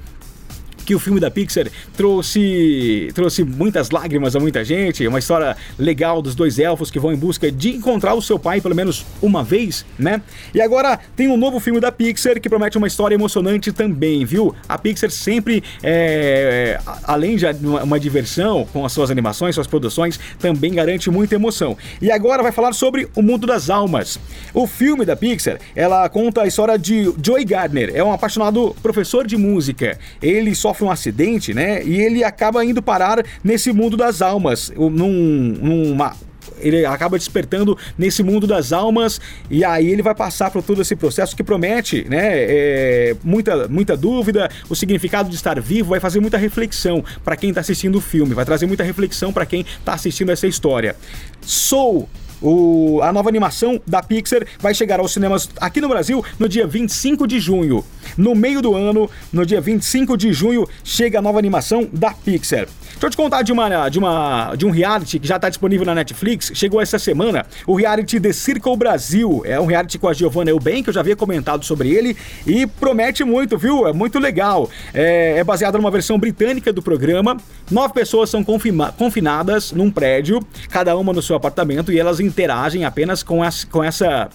que 0.88 0.96
o 0.96 1.00
filme 1.00 1.20
da 1.20 1.30
Pixar 1.30 1.68
trouxe, 1.98 3.10
trouxe 3.14 3.44
muitas 3.44 3.90
lágrimas 3.90 4.38
a 4.38 4.40
muita 4.40 4.64
gente. 4.64 5.06
Uma 5.06 5.20
história 5.20 5.58
legal 5.78 6.22
dos 6.22 6.34
dois 6.34 6.58
elfos 6.58 6.90
que 6.90 6.98
vão 6.98 7.12
em 7.12 7.18
busca 7.18 7.52
de 7.52 7.76
encontrar 7.76 8.14
o 8.14 8.22
seu 8.22 8.40
pai 8.40 8.62
pelo 8.62 8.74
menos 8.74 9.06
uma 9.22 9.44
vez, 9.44 9.86
né? 10.00 10.22
E 10.54 10.62
agora 10.62 10.98
tem 11.14 11.28
um 11.28 11.36
novo 11.36 11.60
filme 11.60 11.82
da 11.82 11.92
Pixar 11.92 12.40
que 12.40 12.48
promete 12.48 12.78
uma 12.78 12.88
história 12.88 13.16
emocionante 13.16 13.74
também, 13.74 14.24
viu? 14.24 14.56
A 14.68 14.78
Pixar 14.78 15.12
sempre, 15.12 15.62
é, 15.84 16.80
além 17.04 17.36
de 17.36 17.46
uma, 17.84 18.00
diversão 18.00 18.66
com 18.72 18.86
as 18.86 18.94
suas 18.94 19.12
animações, 19.12 19.56
suas 19.56 19.68
produções, 19.68 20.18
também 20.40 20.74
garante 20.74 21.12
muita 21.12 21.36
emoção. 21.36 21.76
E 22.02 22.10
agora 22.10 22.42
vai 22.42 22.54
falar 22.54 22.72
sobre 22.72 23.10
o 23.14 23.22
mundo 23.22 23.46
das 23.46 23.70
almas. 23.70 24.18
O 24.54 24.66
filme 24.66 25.04
da 25.04 25.18
Pixar, 25.18 25.60
ela 25.76 26.08
conta 26.08 26.44
a 26.44 26.48
história 26.48 26.80
de 26.80 27.14
Joey 27.22 27.44
Gardner, 27.44 27.92
é 27.94 28.02
um 28.02 28.14
apaixonado 28.14 28.74
professor 28.82 29.28
de 29.28 29.36
música. 29.36 30.00
Ele 30.22 30.56
sofre 30.56 30.77
sofre 30.78 30.86
um 30.86 30.92
acidente, 30.92 31.54
né? 31.54 31.84
E 31.84 32.00
ele 32.00 32.24
acaba 32.24 32.64
indo 32.64 32.82
parar 32.82 33.24
nesse 33.44 33.72
mundo 33.72 33.98
das 33.98 34.22
almas, 34.22 34.72
num, 34.76 35.58
numa 35.62 36.16
ele 36.60 36.86
acaba 36.86 37.20
despertando 37.20 37.78
nesse 37.98 38.24
mundo 38.24 38.48
das 38.48 38.72
almas 38.72 39.22
e 39.50 39.64
aí 39.64 39.92
ele 39.92 40.02
vai 40.02 40.16
passar 40.16 40.50
por 40.50 40.64
todo 40.64 40.82
esse 40.82 40.96
processo 40.96 41.36
que 41.36 41.44
promete, 41.44 42.06
né? 42.10 42.20
É, 42.24 43.16
muita, 43.24 43.68
muita 43.68 43.98
dúvida, 43.98 44.50
o 44.70 44.76
significado 44.76 45.30
de 45.30 45.36
estar 45.36 45.60
vivo 45.60 45.90
vai 45.90 46.00
fazer 46.00 46.20
muita 46.20 46.38
reflexão 46.38 47.04
para 47.24 47.36
quem 47.36 47.50
está 47.50 47.62
assistindo 47.62 47.98
o 47.98 48.02
filme, 48.02 48.34
vai 48.34 48.46
trazer 48.46 48.66
muita 48.66 48.84
reflexão 48.84 49.32
para 49.34 49.46
quem 49.46 49.62
está 49.62 49.94
assistindo 49.94 50.32
essa 50.32 50.48
história. 50.48 50.96
Sou 51.42 52.10
o, 52.42 53.00
a 53.02 53.12
nova 53.12 53.30
animação 53.30 53.82
da 53.86 54.02
Pixar 54.02 54.46
vai 54.60 54.74
chegar 54.74 55.00
aos 55.00 55.14
cinemas 55.14 55.50
aqui 55.60 55.82
no 55.82 55.90
Brasil 55.90 56.24
no 56.40 56.48
dia 56.48 56.68
25 56.68 57.28
de 57.28 57.40
junho. 57.40 57.84
No 58.18 58.36
meio 58.36 58.62
do 58.62 58.76
ano, 58.76 59.10
no 59.32 59.46
dia 59.46 59.62
25 59.62 60.18
de 60.18 60.32
junho, 60.34 60.68
chega 60.84 61.20
a 61.20 61.22
nova 61.22 61.40
animação 61.40 61.88
da 61.92 62.12
Pixar. 62.12 62.68
Deixa 62.98 63.06
eu 63.06 63.10
te 63.12 63.18
contar 63.18 63.44
de, 63.44 63.52
uma, 63.52 63.90
de, 63.90 64.00
uma, 64.00 64.56
de 64.56 64.66
um 64.66 64.72
reality 64.72 65.20
que 65.20 65.28
já 65.28 65.36
está 65.36 65.50
disponível 65.50 65.86
na 65.86 65.94
Netflix. 65.94 66.52
Chegou 66.56 66.82
essa 66.82 66.98
semana, 66.98 67.46
o 67.68 67.76
reality 67.76 68.20
The 68.20 68.34
Circle 68.34 68.76
Brasil. 68.76 69.44
É 69.46 69.60
um 69.60 69.68
reality 69.68 70.00
com 70.00 70.08
a 70.08 70.14
Giovanna 70.14 70.50
Eubank, 70.50 70.82
que 70.82 70.90
eu 70.90 70.94
já 70.94 71.02
havia 71.02 71.16
comentado 71.16 71.64
sobre 71.64 71.92
ele. 71.92 72.18
E 72.48 72.66
promete 72.66 73.24
muito, 73.24 73.56
viu? 73.56 73.88
É 73.88 73.94
muito 73.94 74.18
legal. 74.18 74.68
É, 74.96 75.38
é 75.38 75.44
baseado 75.44 75.78
numa 75.78 75.92
versão 75.92 76.18
britânica 76.18 76.74
do 76.74 76.82
programa. 76.82 77.38
Nove 77.70 77.94
pessoas 77.94 78.32
são 78.32 78.44
confinadas 78.44 79.72
num 79.72 79.92
prédio, 79.92 80.40
cada 80.68 80.98
uma 80.98 81.14
no 81.14 81.22
seu 81.22 81.36
apartamento, 81.36 81.92
e 81.92 82.00
elas 82.00 82.20
interagem 82.20 82.84
apenas 82.84 83.22
com, 83.22 83.44
as, 83.44 83.64
com 83.64 83.84
essa 83.84 84.28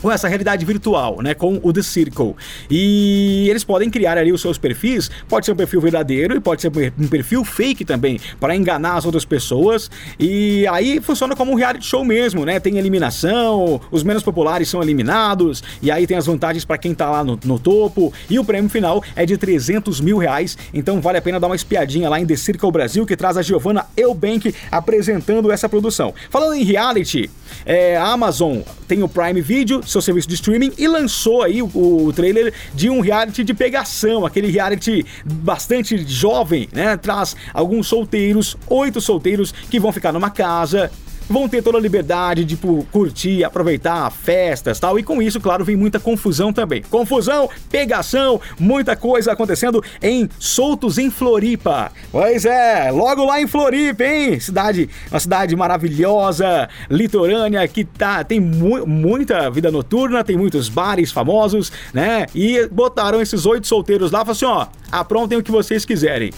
com 0.00 0.10
essa 0.10 0.28
realidade 0.28 0.64
virtual, 0.64 1.22
né, 1.22 1.34
com 1.34 1.60
o 1.62 1.72
The 1.72 1.82
Circle. 1.82 2.34
E 2.70 3.46
eles 3.48 3.64
podem 3.64 3.90
criar 3.90 4.18
ali 4.18 4.32
os 4.32 4.40
seus 4.40 4.58
perfis, 4.58 5.10
pode 5.28 5.46
ser 5.46 5.52
um 5.52 5.56
perfil 5.56 5.80
verdadeiro 5.80 6.36
e 6.36 6.40
pode 6.40 6.62
ser 6.62 6.72
um 6.98 7.08
perfil 7.08 7.44
fake 7.44 7.84
também, 7.84 8.20
para 8.38 8.54
enganar 8.54 8.96
as 8.96 9.04
outras 9.04 9.24
pessoas. 9.24 9.90
E 10.18 10.66
aí 10.68 11.00
funciona 11.00 11.34
como 11.34 11.52
um 11.52 11.54
reality 11.54 11.86
show 11.86 12.04
mesmo, 12.04 12.44
né? 12.44 12.60
Tem 12.60 12.78
eliminação, 12.78 13.80
os 13.90 14.02
menos 14.02 14.22
populares 14.22 14.68
são 14.68 14.82
eliminados, 14.82 15.62
e 15.82 15.90
aí 15.90 16.06
tem 16.06 16.16
as 16.16 16.26
vantagens 16.26 16.64
para 16.64 16.78
quem 16.78 16.94
tá 16.94 17.10
lá 17.10 17.24
no, 17.24 17.38
no, 17.44 17.58
topo. 17.58 18.12
E 18.28 18.38
o 18.38 18.44
prêmio 18.44 18.70
final 18.70 19.02
é 19.14 19.24
de 19.24 19.36
300 19.36 20.00
mil 20.00 20.18
reais, 20.18 20.56
então 20.72 21.00
vale 21.00 21.18
a 21.18 21.22
pena 21.22 21.40
dar 21.40 21.46
uma 21.46 21.56
espiadinha 21.56 22.08
lá 22.08 22.20
em 22.20 22.26
The 22.26 22.36
Circle 22.36 22.70
Brasil, 22.70 23.06
que 23.06 23.16
traz 23.16 23.36
a 23.36 23.42
Giovanna 23.42 23.86
Eubank 23.96 24.54
apresentando 24.70 25.50
essa 25.50 25.68
produção. 25.68 26.14
Falando 26.30 26.54
em 26.54 26.64
reality, 26.64 27.30
é, 27.64 27.96
a 27.96 28.06
Amazon 28.06 28.60
tem 28.86 29.02
o 29.02 29.08
Prime 29.08 29.40
Video, 29.40 29.85
seu 29.86 30.02
serviço 30.02 30.28
de 30.28 30.34
streaming, 30.34 30.72
e 30.76 30.86
lançou 30.88 31.42
aí 31.42 31.62
o, 31.62 31.70
o 31.74 32.12
trailer 32.12 32.52
de 32.74 32.90
um 32.90 33.00
reality 33.00 33.44
de 33.44 33.54
pegação, 33.54 34.26
aquele 34.26 34.50
reality 34.50 35.04
bastante 35.24 35.96
jovem, 36.06 36.68
né? 36.72 36.96
Traz 36.96 37.36
alguns 37.54 37.86
solteiros, 37.86 38.56
oito 38.68 39.00
solteiros 39.00 39.52
que 39.70 39.80
vão 39.80 39.92
ficar 39.92 40.12
numa 40.12 40.30
casa 40.30 40.90
vão 41.28 41.48
ter 41.48 41.62
toda 41.62 41.78
a 41.78 41.80
liberdade 41.80 42.44
de 42.44 42.56
tipo, 42.56 42.86
curtir, 42.90 43.44
aproveitar 43.44 44.10
festas 44.10 44.80
tal. 44.80 44.98
E 44.98 45.02
com 45.02 45.20
isso, 45.20 45.40
claro, 45.40 45.64
vem 45.64 45.76
muita 45.76 46.00
confusão 46.00 46.52
também. 46.52 46.82
Confusão, 46.82 47.48
pegação, 47.70 48.40
muita 48.58 48.96
coisa 48.96 49.32
acontecendo 49.32 49.82
em 50.02 50.28
Soltos 50.38 50.98
em 50.98 51.10
Floripa. 51.10 51.92
Pois 52.10 52.44
é, 52.44 52.90
logo 52.90 53.24
lá 53.24 53.40
em 53.40 53.46
Floripa, 53.46 54.04
hein? 54.04 54.40
Cidade, 54.40 54.88
uma 55.10 55.20
cidade 55.20 55.54
maravilhosa, 55.54 56.68
litorânea, 56.90 57.66
que 57.68 57.84
tá, 57.84 58.24
tem 58.24 58.40
mu 58.40 58.86
muita 58.86 59.50
vida 59.50 59.70
noturna, 59.70 60.24
tem 60.24 60.36
muitos 60.36 60.68
bares 60.68 61.12
famosos, 61.12 61.72
né? 61.92 62.26
E 62.34 62.66
botaram 62.68 63.20
esses 63.20 63.46
oito 63.46 63.66
solteiros 63.66 64.10
lá 64.10 64.24
e 64.26 64.30
assim: 64.30 64.44
ó, 64.44 64.66
aprontem 64.90 65.38
o 65.38 65.42
que 65.42 65.50
vocês 65.50 65.84
quiserem. 65.84 66.32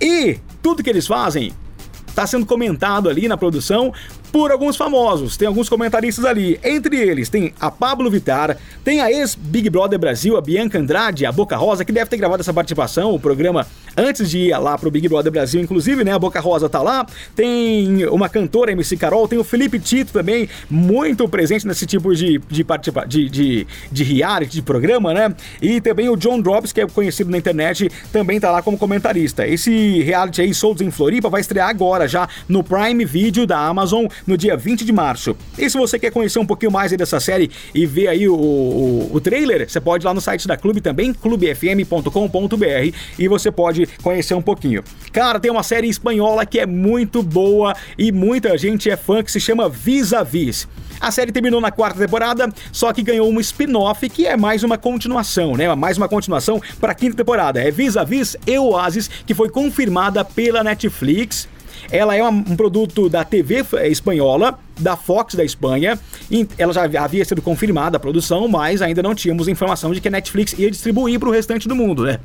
E 0.00 0.38
tudo 0.62 0.82
que 0.82 0.90
eles 0.90 1.06
fazem 1.06 1.52
está 2.06 2.26
sendo 2.26 2.44
comentado 2.44 3.08
ali 3.08 3.26
na 3.26 3.36
produção 3.36 3.92
por 4.32 4.50
alguns 4.50 4.76
famosos. 4.76 5.36
Tem 5.36 5.46
alguns 5.46 5.68
comentaristas 5.68 6.24
ali. 6.24 6.58
Entre 6.64 6.96
eles 6.96 7.28
tem 7.28 7.52
a 7.60 7.70
Pablo 7.70 8.10
Vitar, 8.10 8.56
tem 8.82 9.00
a 9.00 9.12
ex-Big 9.12 9.68
Brother 9.68 9.98
Brasil, 9.98 10.36
a 10.36 10.40
Bianca 10.40 10.78
Andrade, 10.78 11.26
a 11.26 11.30
Boca 11.30 11.56
Rosa, 11.56 11.84
que 11.84 11.92
deve 11.92 12.08
ter 12.08 12.16
gravado 12.16 12.40
essa 12.40 12.52
participação, 12.52 13.14
o 13.14 13.20
programa 13.20 13.66
antes 13.96 14.30
de 14.30 14.38
ir 14.38 14.58
lá 14.58 14.78
pro 14.78 14.90
Big 14.90 15.06
Brother 15.08 15.30
Brasil, 15.30 15.60
inclusive, 15.60 16.02
né? 16.02 16.12
A 16.12 16.18
Boca 16.18 16.40
Rosa 16.40 16.68
tá 16.68 16.80
lá. 16.80 17.06
Tem 17.36 18.06
uma 18.06 18.28
cantora, 18.28 18.72
MC 18.72 18.96
Carol, 18.96 19.28
tem 19.28 19.38
o 19.38 19.44
Felipe 19.44 19.78
Tito 19.78 20.12
também, 20.12 20.48
muito 20.70 21.28
presente 21.28 21.66
nesse 21.66 21.84
tipo 21.86 22.14
de, 22.14 22.40
de, 22.48 22.64
participa 22.64 23.04
de, 23.06 23.28
de, 23.28 23.66
de 23.90 24.04
reality, 24.04 24.54
de 24.54 24.62
programa, 24.62 25.12
né? 25.12 25.34
E 25.60 25.80
também 25.80 26.08
o 26.08 26.16
John 26.16 26.40
Drops, 26.40 26.72
que 26.72 26.80
é 26.80 26.86
conhecido 26.86 27.30
na 27.30 27.36
internet, 27.36 27.90
também 28.10 28.40
tá 28.40 28.50
lá 28.50 28.62
como 28.62 28.78
comentarista. 28.78 29.46
Esse 29.46 30.02
reality 30.02 30.40
aí, 30.40 30.54
Soltos 30.54 30.86
em 30.86 30.90
Floripa, 30.90 31.28
vai 31.28 31.40
estrear 31.40 31.68
agora 31.68 32.08
já 32.08 32.28
no 32.48 32.64
Prime 32.64 33.04
Video 33.04 33.46
da 33.46 33.58
Amazon 33.58 34.06
no 34.26 34.36
dia 34.36 34.56
20 34.56 34.84
de 34.84 34.92
março. 34.92 35.36
E 35.58 35.68
se 35.68 35.76
você 35.76 35.98
quer 35.98 36.10
conhecer 36.10 36.38
um 36.38 36.46
pouquinho 36.46 36.70
mais 36.70 36.92
dessa 36.92 37.20
série 37.20 37.50
e 37.74 37.86
ver 37.86 38.08
aí 38.08 38.28
o, 38.28 38.34
o, 38.34 39.10
o 39.14 39.20
trailer, 39.20 39.68
você 39.68 39.80
pode 39.80 40.04
ir 40.04 40.06
lá 40.06 40.14
no 40.14 40.20
site 40.20 40.46
da 40.46 40.56
Clube 40.56 40.80
também, 40.80 41.12
clubefm.com.br, 41.12 42.96
e 43.18 43.28
você 43.28 43.50
pode 43.50 43.86
conhecer 44.02 44.34
um 44.34 44.42
pouquinho. 44.42 44.82
Cara, 45.12 45.40
tem 45.40 45.50
uma 45.50 45.62
série 45.62 45.88
espanhola 45.88 46.44
que 46.46 46.58
é 46.58 46.66
muito 46.66 47.22
boa 47.22 47.74
e 47.98 48.12
muita 48.12 48.56
gente 48.56 48.90
é 48.90 48.96
fã 48.96 49.22
que 49.22 49.30
se 49.30 49.40
chama 49.40 49.68
Vis 49.68 50.12
a 50.12 50.22
Vis. 50.22 50.68
A 51.00 51.10
série 51.10 51.32
terminou 51.32 51.60
na 51.60 51.72
quarta 51.72 51.98
temporada, 51.98 52.48
só 52.70 52.92
que 52.92 53.02
ganhou 53.02 53.28
um 53.28 53.40
spin-off 53.40 54.08
que 54.08 54.24
é 54.26 54.36
mais 54.36 54.62
uma 54.62 54.78
continuação, 54.78 55.56
né? 55.56 55.74
Mais 55.74 55.98
uma 55.98 56.08
continuação 56.08 56.62
para 56.80 56.92
a 56.92 56.94
quinta 56.94 57.16
temporada. 57.16 57.60
É 57.60 57.70
Vis 57.72 57.96
a 57.96 58.04
Vis 58.04 58.36
e 58.46 58.58
Oasis, 58.58 59.10
que 59.26 59.34
foi 59.34 59.50
confirmada 59.50 60.24
pela 60.24 60.62
Netflix 60.62 61.48
ela 61.90 62.14
é 62.14 62.22
um 62.22 62.56
produto 62.56 63.08
da 63.08 63.24
TV 63.24 63.64
espanhola, 63.84 64.58
da 64.78 64.96
Fox 64.96 65.34
da 65.34 65.44
Espanha. 65.44 65.98
Ela 66.56 66.72
já 66.72 66.84
havia 67.02 67.24
sido 67.24 67.42
confirmada 67.42 67.96
a 67.96 68.00
produção, 68.00 68.48
mas 68.48 68.82
ainda 68.82 69.02
não 69.02 69.14
tínhamos 69.14 69.48
informação 69.48 69.92
de 69.92 70.00
que 70.00 70.08
a 70.08 70.10
Netflix 70.10 70.52
ia 70.58 70.70
distribuir 70.70 71.18
para 71.18 71.28
o 71.28 71.32
restante 71.32 71.68
do 71.68 71.74
mundo, 71.74 72.04
né? 72.04 72.18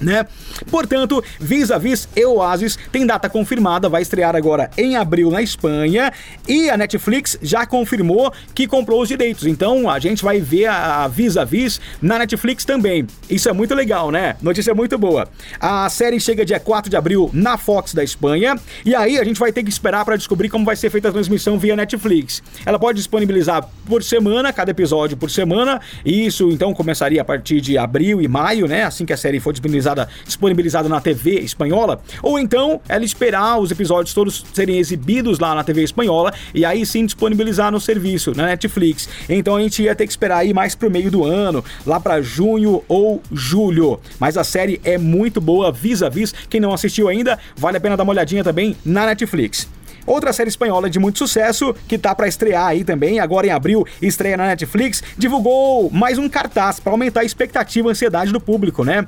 Né? 0.00 0.26
Portanto, 0.70 1.22
Vis 1.40 1.70
a 1.70 1.78
Vis 1.78 2.08
e 2.14 2.24
Oasis 2.24 2.78
tem 2.90 3.06
data 3.06 3.28
confirmada, 3.28 3.88
vai 3.88 4.02
estrear 4.02 4.36
agora 4.36 4.70
em 4.76 4.96
abril 4.96 5.30
na 5.30 5.42
Espanha 5.42 6.12
e 6.46 6.70
a 6.70 6.76
Netflix 6.76 7.38
já 7.42 7.66
confirmou 7.66 8.32
que 8.54 8.66
comprou 8.66 9.02
os 9.02 9.08
direitos. 9.08 9.46
Então 9.46 9.88
a 9.88 9.98
gente 9.98 10.22
vai 10.22 10.40
ver 10.40 10.66
a 10.66 11.06
Vis 11.08 11.36
a 11.36 11.44
Vis 11.44 11.80
na 12.00 12.18
Netflix 12.18 12.64
também. 12.64 13.06
Isso 13.28 13.48
é 13.48 13.52
muito 13.52 13.74
legal, 13.74 14.10
né? 14.10 14.36
Notícia 14.40 14.74
muito 14.74 14.96
boa. 14.98 15.28
A 15.60 15.88
série 15.88 16.20
chega 16.20 16.44
dia 16.44 16.60
4 16.60 16.90
de 16.90 16.96
abril 16.96 17.30
na 17.32 17.56
Fox 17.56 17.94
da 17.94 18.04
Espanha 18.04 18.56
e 18.84 18.94
aí 18.94 19.18
a 19.18 19.24
gente 19.24 19.38
vai 19.38 19.52
ter 19.52 19.62
que 19.62 19.70
esperar 19.70 20.04
para 20.04 20.16
descobrir 20.16 20.48
como 20.48 20.64
vai 20.64 20.76
ser 20.76 20.90
feita 20.90 21.08
a 21.08 21.12
transmissão 21.12 21.58
via 21.58 21.76
Netflix. 21.76 22.42
Ela 22.64 22.78
pode 22.78 22.98
disponibilizar 22.98 23.68
por 23.86 24.02
semana, 24.02 24.52
cada 24.52 24.70
episódio 24.70 25.16
por 25.16 25.30
semana, 25.30 25.80
e 26.04 26.26
isso 26.26 26.50
então 26.50 26.74
começaria 26.74 27.22
a 27.22 27.24
partir 27.24 27.60
de 27.60 27.78
abril 27.78 28.20
e 28.20 28.28
maio, 28.28 28.66
né? 28.66 28.84
Assim 28.84 29.04
que 29.04 29.12
a 29.12 29.16
série 29.16 29.40
for 29.40 29.52
disponibilizada 29.52 29.87
disponibilizada, 29.88 30.08
disponibilizada 30.24 30.88
na 30.88 31.00
TV 31.00 31.40
espanhola, 31.40 32.00
ou 32.22 32.38
então 32.38 32.80
ela 32.88 33.04
esperar 33.04 33.58
os 33.58 33.70
episódios 33.70 34.14
todos 34.14 34.44
serem 34.52 34.78
exibidos 34.78 35.38
lá 35.38 35.54
na 35.54 35.64
TV 35.64 35.82
espanhola 35.82 36.32
e 36.54 36.64
aí 36.64 36.84
sim 36.84 37.06
disponibilizar 37.06 37.70
no 37.70 37.80
serviço, 37.80 38.32
na 38.34 38.46
Netflix. 38.46 39.08
Então 39.28 39.56
a 39.56 39.60
gente 39.60 39.82
ia 39.82 39.94
ter 39.94 40.06
que 40.06 40.12
esperar 40.12 40.38
aí 40.38 40.52
mais 40.52 40.74
pro 40.74 40.90
meio 40.90 41.10
do 41.10 41.24
ano, 41.24 41.64
lá 41.86 42.00
para 42.00 42.20
junho 42.20 42.82
ou 42.88 43.22
julho. 43.32 44.00
Mas 44.18 44.36
a 44.36 44.44
série 44.44 44.80
é 44.84 44.98
muito 44.98 45.40
boa, 45.40 45.72
vis 45.72 46.02
a 46.02 46.08
vis. 46.08 46.34
Quem 46.48 46.60
não 46.60 46.72
assistiu 46.72 47.08
ainda, 47.08 47.38
vale 47.56 47.76
a 47.76 47.80
pena 47.80 47.96
dar 47.96 48.02
uma 48.02 48.12
olhadinha 48.12 48.44
também 48.44 48.76
na 48.84 49.06
Netflix. 49.06 49.68
Outra 50.08 50.32
série 50.32 50.48
espanhola 50.48 50.88
de 50.88 50.98
muito 50.98 51.18
sucesso, 51.18 51.74
que 51.86 51.98
tá 51.98 52.14
para 52.14 52.26
estrear 52.26 52.68
aí 52.68 52.82
também, 52.82 53.20
agora 53.20 53.46
em 53.46 53.50
abril, 53.50 53.86
estreia 54.00 54.38
na 54.38 54.46
Netflix, 54.46 55.02
divulgou 55.18 55.90
mais 55.90 56.16
um 56.16 56.30
cartaz 56.30 56.80
para 56.80 56.92
aumentar 56.92 57.20
a 57.20 57.24
expectativa 57.24 57.88
e 57.88 57.90
ansiedade 57.90 58.32
do 58.32 58.40
público, 58.40 58.82
né? 58.82 59.06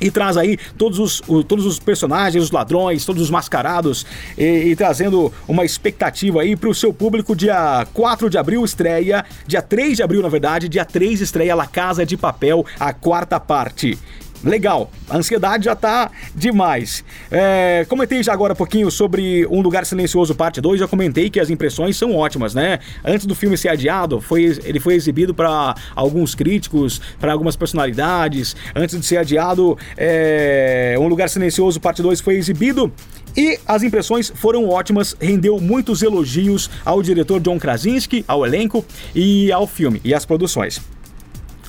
E 0.00 0.10
traz 0.10 0.36
aí 0.36 0.58
todos 0.76 0.98
os, 0.98 1.22
o, 1.26 1.42
todos 1.42 1.66
os 1.66 1.78
personagens, 1.78 2.42
os 2.42 2.50
ladrões, 2.50 3.04
todos 3.04 3.22
os 3.22 3.30
mascarados 3.30 4.06
e, 4.36 4.44
e 4.44 4.76
trazendo 4.76 5.32
uma 5.46 5.64
expectativa 5.64 6.42
aí 6.42 6.56
para 6.56 6.68
o 6.68 6.74
seu 6.74 6.92
público. 6.92 7.34
Dia 7.34 7.86
4 7.92 8.30
de 8.30 8.38
abril 8.38 8.64
estreia, 8.64 9.24
dia 9.46 9.62
3 9.62 9.96
de 9.96 10.02
abril, 10.02 10.22
na 10.22 10.28
verdade, 10.28 10.68
dia 10.68 10.84
3 10.84 11.20
estreia 11.20 11.54
La 11.54 11.66
Casa 11.66 12.04
de 12.04 12.16
Papel, 12.16 12.64
a 12.78 12.92
quarta 12.92 13.38
parte. 13.38 13.98
Legal, 14.44 14.90
a 15.08 15.16
ansiedade 15.16 15.64
já 15.64 15.74
tá 15.74 16.10
demais. 16.34 17.04
É, 17.30 17.84
comentei 17.88 18.22
já 18.22 18.32
agora 18.32 18.52
um 18.52 18.56
pouquinho 18.56 18.88
sobre 18.90 19.44
Um 19.46 19.60
Lugar 19.60 19.84
Silencioso 19.84 20.34
Parte 20.34 20.60
2, 20.60 20.78
já 20.78 20.86
comentei 20.86 21.28
que 21.28 21.40
as 21.40 21.50
impressões 21.50 21.96
são 21.96 22.14
ótimas, 22.14 22.54
né? 22.54 22.78
Antes 23.04 23.26
do 23.26 23.34
filme 23.34 23.56
ser 23.56 23.70
adiado, 23.70 24.20
foi, 24.20 24.58
ele 24.64 24.78
foi 24.78 24.94
exibido 24.94 25.34
para 25.34 25.74
alguns 25.94 26.36
críticos, 26.36 27.00
para 27.18 27.32
algumas 27.32 27.56
personalidades. 27.56 28.54
Antes 28.74 28.98
de 28.98 29.04
ser 29.04 29.16
adiado, 29.16 29.76
é, 29.96 30.94
Um 31.00 31.08
Lugar 31.08 31.28
Silencioso 31.28 31.80
Parte 31.80 32.00
2 32.00 32.20
foi 32.20 32.36
exibido 32.36 32.92
e 33.36 33.58
as 33.66 33.82
impressões 33.82 34.32
foram 34.34 34.68
ótimas, 34.68 35.16
rendeu 35.20 35.60
muitos 35.60 36.02
elogios 36.02 36.70
ao 36.84 37.02
diretor 37.02 37.40
John 37.40 37.58
Krasinski, 37.58 38.24
ao 38.28 38.46
elenco 38.46 38.84
e 39.14 39.50
ao 39.50 39.66
filme 39.66 40.00
e 40.04 40.14
às 40.14 40.24
produções. 40.24 40.80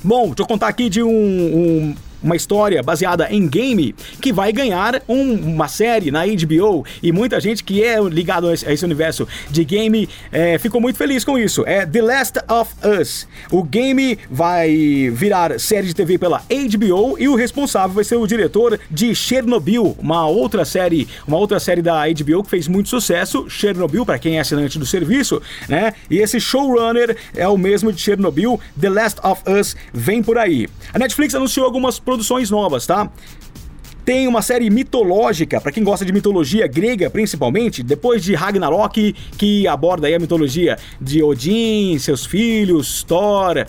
Bom, 0.04 0.28
deixa 0.28 0.44
eu 0.44 0.48
contar 0.48 0.68
aqui 0.68 0.88
de 0.88 1.04
um, 1.04 1.10
um 1.10 1.96
uma 2.22 2.36
história 2.36 2.82
baseada 2.84 3.28
em 3.32 3.48
game 3.48 3.96
que 4.22 4.32
vai 4.32 4.52
ganhar 4.52 5.02
um, 5.08 5.34
uma 5.34 5.68
série 5.68 6.12
na 6.12 6.26
HBO 6.26 6.86
e 7.02 7.12
muita 7.12 7.40
gente 7.40 7.64
que 7.64 7.84
é 7.84 8.00
ligado 8.02 8.48
a 8.48 8.54
esse, 8.54 8.86
universo 8.86 9.28
de 9.50 9.64
game 9.64 10.10
é, 10.32 10.58
ficou 10.58 10.82
muito 10.82 10.98
feliz 10.98 11.24
com 11.24 11.38
isso. 11.38 11.64
É 11.66 11.86
The 11.86 12.02
Last 12.02 12.40
of 12.50 12.74
Us. 13.00 13.28
O 13.52 13.64
game 13.64 14.18
vai 14.30 15.10
virar 15.14 15.60
série 15.60 15.88
de 15.88 15.94
TV 15.94 16.18
pela 16.18 16.40
HBO 16.50 17.18
e 17.20 17.28
o 17.28 17.36
responsável 17.36 17.96
vai 17.96 18.04
ser 18.04 18.16
o 18.16 18.28
diretor 18.28 18.80
de 18.90 19.14
Chernobyl, 19.14 19.96
uma 20.00 20.28
outra 20.28 20.66
série, 20.66 21.08
uma 21.28 21.38
outra 21.38 21.60
série 21.60 21.82
da 21.82 22.04
HBO 22.08 22.44
que 22.44 22.50
fez 22.50 22.68
muito 22.68 22.90
sucesso, 22.90 23.50
Chernobyl 23.50 24.06
para 24.06 24.20
quem 24.20 24.38
é 24.38 24.42
assinante 24.42 24.80
do 24.80 24.86
serviço, 24.86 25.42
né? 25.68 25.94
E 26.10 26.18
esse 26.18 26.40
showrunner 26.40 27.16
é 27.36 27.48
o 27.48 27.58
mesmo 27.58 27.92
de 27.92 28.02
Chernobyl. 28.02 28.60
The 28.80 28.90
Last 28.90 29.20
of 29.24 29.42
Us 29.50 29.76
vem 29.94 30.24
por 30.24 30.38
aí. 30.38 30.68
A 30.94 31.00
Netflix 31.00 31.36
anunciou 31.36 31.66
algumas 31.66 32.00
produções 32.10 32.50
novas, 32.50 32.88
tá? 32.88 33.12
Tem 34.04 34.28
uma 34.28 34.42
série 34.42 34.68
mitológica, 34.72 35.62
para 35.62 35.72
quem 35.72 35.84
gosta 35.84 36.04
de 36.04 36.12
mitologia 36.12 36.66
grega 36.66 37.08
principalmente, 37.08 37.84
depois 37.84 38.24
de 38.24 38.34
Ragnarok, 38.34 39.14
que 39.38 39.68
aborda 39.68 40.08
aí 40.08 40.16
a 40.16 40.20
mitologia 40.20 40.76
de 41.00 41.22
Odin, 41.22 42.00
seus 42.00 42.26
filhos, 42.26 43.04
Thor, 43.04 43.68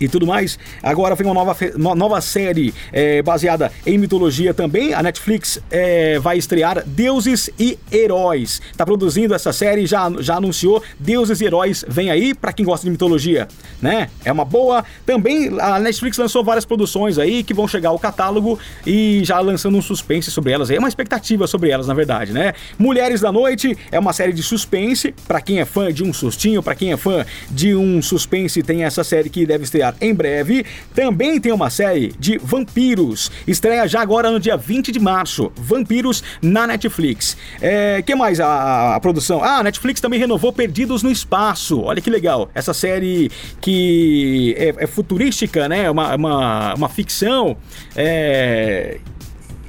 e 0.00 0.08
tudo 0.08 0.26
mais. 0.26 0.58
Agora 0.82 1.14
vem 1.14 1.26
uma 1.26 1.34
nova, 1.34 1.56
uma 1.74 1.94
nova 1.94 2.20
série 2.20 2.74
é, 2.92 3.22
baseada 3.22 3.72
em 3.84 3.98
mitologia 3.98 4.52
também. 4.54 4.94
A 4.94 5.02
Netflix 5.02 5.60
é, 5.70 6.18
vai 6.18 6.38
estrear 6.38 6.82
Deuses 6.86 7.50
e 7.58 7.78
Heróis. 7.92 8.60
Tá 8.76 8.84
produzindo 8.84 9.34
essa 9.34 9.52
série, 9.52 9.86
já, 9.86 10.10
já 10.20 10.36
anunciou. 10.36 10.82
Deuses 10.98 11.40
e 11.40 11.44
Heróis 11.44 11.84
vem 11.88 12.10
aí 12.10 12.34
para 12.34 12.52
quem 12.52 12.64
gosta 12.64 12.84
de 12.84 12.90
mitologia, 12.90 13.48
né? 13.80 14.08
É 14.24 14.32
uma 14.32 14.44
boa. 14.44 14.84
Também 15.04 15.56
a 15.60 15.78
Netflix 15.78 16.18
lançou 16.18 16.44
várias 16.44 16.64
produções 16.64 17.18
aí 17.18 17.42
que 17.42 17.54
vão 17.54 17.66
chegar 17.68 17.90
ao 17.90 17.98
catálogo 17.98 18.58
e 18.86 19.22
já 19.24 19.38
lançando 19.40 19.76
um 19.76 19.82
suspense 19.82 20.30
sobre 20.30 20.52
elas. 20.52 20.70
É 20.70 20.78
uma 20.78 20.88
expectativa 20.88 21.46
sobre 21.46 21.70
elas, 21.70 21.86
na 21.86 21.94
verdade, 21.94 22.32
né? 22.32 22.54
Mulheres 22.78 23.20
da 23.20 23.32
Noite 23.32 23.76
é 23.90 23.98
uma 23.98 24.12
série 24.12 24.32
de 24.32 24.42
suspense. 24.42 25.14
Para 25.26 25.40
quem 25.40 25.60
é 25.60 25.64
fã 25.64 25.92
de 25.92 26.02
um 26.02 26.12
sustinho, 26.12 26.62
para 26.62 26.74
quem 26.74 26.92
é 26.92 26.96
fã 26.96 27.24
de 27.50 27.74
um 27.74 28.00
suspense, 28.02 28.62
tem 28.62 28.84
essa 28.84 29.04
série 29.04 29.28
que 29.28 29.46
deve 29.46 29.64
estrear 29.64 29.85
em 30.00 30.14
breve. 30.14 30.64
Também 30.94 31.40
tem 31.40 31.52
uma 31.52 31.70
série 31.70 32.12
de 32.18 32.38
vampiros. 32.38 33.30
Estreia 33.46 33.86
já 33.86 34.00
agora 34.00 34.30
no 34.30 34.40
dia 34.40 34.56
20 34.56 34.92
de 34.92 34.98
março. 34.98 35.52
Vampiros 35.56 36.22
na 36.42 36.66
Netflix. 36.66 37.36
É, 37.60 38.02
que 38.02 38.14
mais 38.14 38.40
a, 38.40 38.96
a 38.96 39.00
produção? 39.00 39.42
Ah, 39.42 39.58
a 39.58 39.62
Netflix 39.62 40.00
também 40.00 40.18
renovou 40.18 40.52
Perdidos 40.52 41.02
no 41.02 41.10
Espaço. 41.10 41.80
Olha 41.82 42.00
que 42.00 42.10
legal. 42.10 42.50
Essa 42.54 42.72
série 42.72 43.30
que 43.60 44.54
é, 44.58 44.84
é 44.84 44.86
futurística, 44.86 45.68
né? 45.68 45.90
Uma, 45.90 46.14
uma, 46.14 46.74
uma 46.74 46.88
ficção. 46.88 47.56
É, 47.94 48.98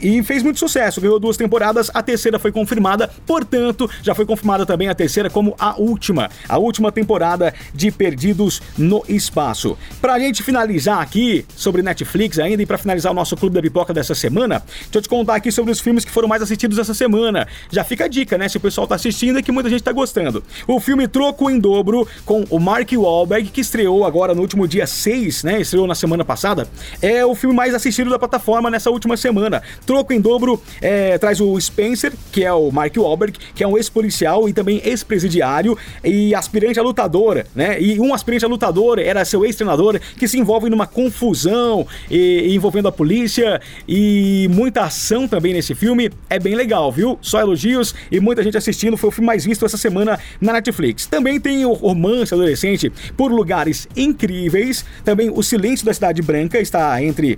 e 0.02 0.22
fez 0.24 0.44
muito 0.44 0.60
sucesso, 0.60 1.02
ganhou 1.02 1.20
duas 1.20 1.38
temporadas, 1.38 1.90
a 1.94 2.02
terceira 2.02 2.40
foi 2.40 2.52
confirmada, 2.52 3.10
portanto, 3.26 3.90
já 4.02 4.14
foi 4.14 4.26
confirmada 4.26 4.66
também 4.66 4.88
a 4.88 4.96
terceira 4.96 5.30
como 5.30 5.56
a 5.60 5.80
última, 5.80 6.30
a 6.48 6.58
última 6.58 6.92
temporada 6.92 7.54
de 7.74 7.92
Perdidos 7.92 8.62
no 8.78 9.04
Espaço. 9.08 9.78
Pra 10.02 10.20
gente 10.20 10.44
finalizar 10.44 11.02
aqui 11.02 11.46
sobre 11.56 11.82
Netflix 11.82 12.40
ainda 12.40 12.62
e 12.62 12.66
para 12.66 12.78
finalizar 12.78 13.12
o 13.12 13.16
nosso 13.16 13.36
Clube 13.36 13.56
da 13.56 13.62
Pipoca 13.62 13.94
dessa 13.94 14.16
semana, 14.16 14.64
deixa 14.84 14.98
eu 14.98 15.02
te 15.02 15.10
contar 15.10 15.36
aqui 15.36 15.52
sobre 15.52 15.72
os 15.72 15.80
filmes 15.80 16.06
que 16.06 16.12
foram 16.12 16.28
mais 16.28 16.42
assistidos 16.42 16.78
essa 16.78 16.94
semana. 16.94 17.48
Já 17.72 17.84
fica 17.84 18.06
a 18.06 18.08
dica, 18.08 18.38
né, 18.38 18.48
se 18.50 18.58
o 18.58 18.60
pessoal 18.60 18.88
tá 18.88 18.96
assistindo 18.96 19.40
e 19.40 19.44
que 19.44 19.52
muita 19.52 19.70
gente 19.70 19.84
tá 19.84 19.92
gostando. 19.92 20.44
O 20.68 20.80
filme 20.80 21.08
Troco 21.08 21.50
em 21.50 21.60
Dobro 21.60 22.08
com 22.26 22.44
o 22.50 22.60
Mark 22.60 22.92
Wahlberg, 22.92 23.50
que 23.50 23.62
estreou 23.62 24.06
agora 24.06 24.34
no 24.34 24.42
último 24.42 24.68
dia 24.68 24.86
6, 24.86 25.44
né, 25.44 25.62
estreou 25.62 25.88
na 25.88 25.96
semana 25.96 26.24
passada, 26.24 26.68
é 27.02 27.26
o 27.26 27.36
filme 27.36 27.56
mais 27.56 27.74
assistido 27.74 28.10
da 28.10 28.20
plataforma 28.20 28.70
nessa 28.70 28.90
última 28.90 29.18
semana. 29.18 29.62
Troco 29.88 30.12
em 30.12 30.20
dobro 30.20 30.62
é, 30.82 31.18
traz 31.18 31.40
o 31.40 31.60
Spencer, 31.60 32.12
que 32.30 32.44
é 32.44 32.52
o 32.52 32.70
Mark 32.70 32.94
Wahlberg, 32.98 33.40
que 33.56 33.64
é 33.64 33.68
um 33.68 33.78
ex-policial 33.78 34.50
e 34.50 34.52
também 34.52 34.82
ex-presidiário 34.84 35.78
e 36.04 36.36
aspirante 36.36 36.78
a 36.78 36.84
lutador, 36.84 37.46
né? 37.56 37.82
E 37.82 37.98
um 37.98 38.14
aspirante 38.14 38.44
a 38.44 38.50
lutador 38.50 39.00
era 39.00 39.24
seu 39.24 39.46
ex-treinador 39.46 39.98
que 40.18 40.28
se 40.28 40.38
envolve 40.38 40.70
numa 40.70 40.86
confusão 40.86 41.88
e, 42.12 42.54
envolvendo 42.54 42.90
a 42.90 42.92
polícia 42.92 43.62
e 43.88 44.50
muita 44.52 44.82
ação 44.82 45.26
também 45.26 45.54
nesse 45.54 45.74
filme. 45.74 46.12
É 46.30 46.38
bem 46.38 46.54
legal, 46.54 46.92
viu? 46.92 47.18
Só 47.22 47.40
elogios 47.40 47.96
e 48.12 48.20
muita 48.20 48.44
gente 48.44 48.58
assistindo. 48.58 48.98
Foi 48.98 49.08
o 49.08 49.12
filme 49.12 49.28
mais 49.28 49.46
visto 49.46 49.66
essa 49.66 49.78
semana 49.78 50.20
na 50.42 50.52
Netflix. 50.52 51.06
Também 51.06 51.40
tem 51.40 51.66
o 51.66 51.72
romance 51.72 52.34
adolescente 52.34 52.92
por 53.16 53.32
lugares 53.32 53.88
incríveis. 53.96 54.84
Também 55.06 55.30
o 55.34 55.42
Silêncio 55.42 55.86
da 55.86 55.94
Cidade 55.94 56.22
Branca 56.22 56.60
está 56.60 57.02
entre 57.02 57.38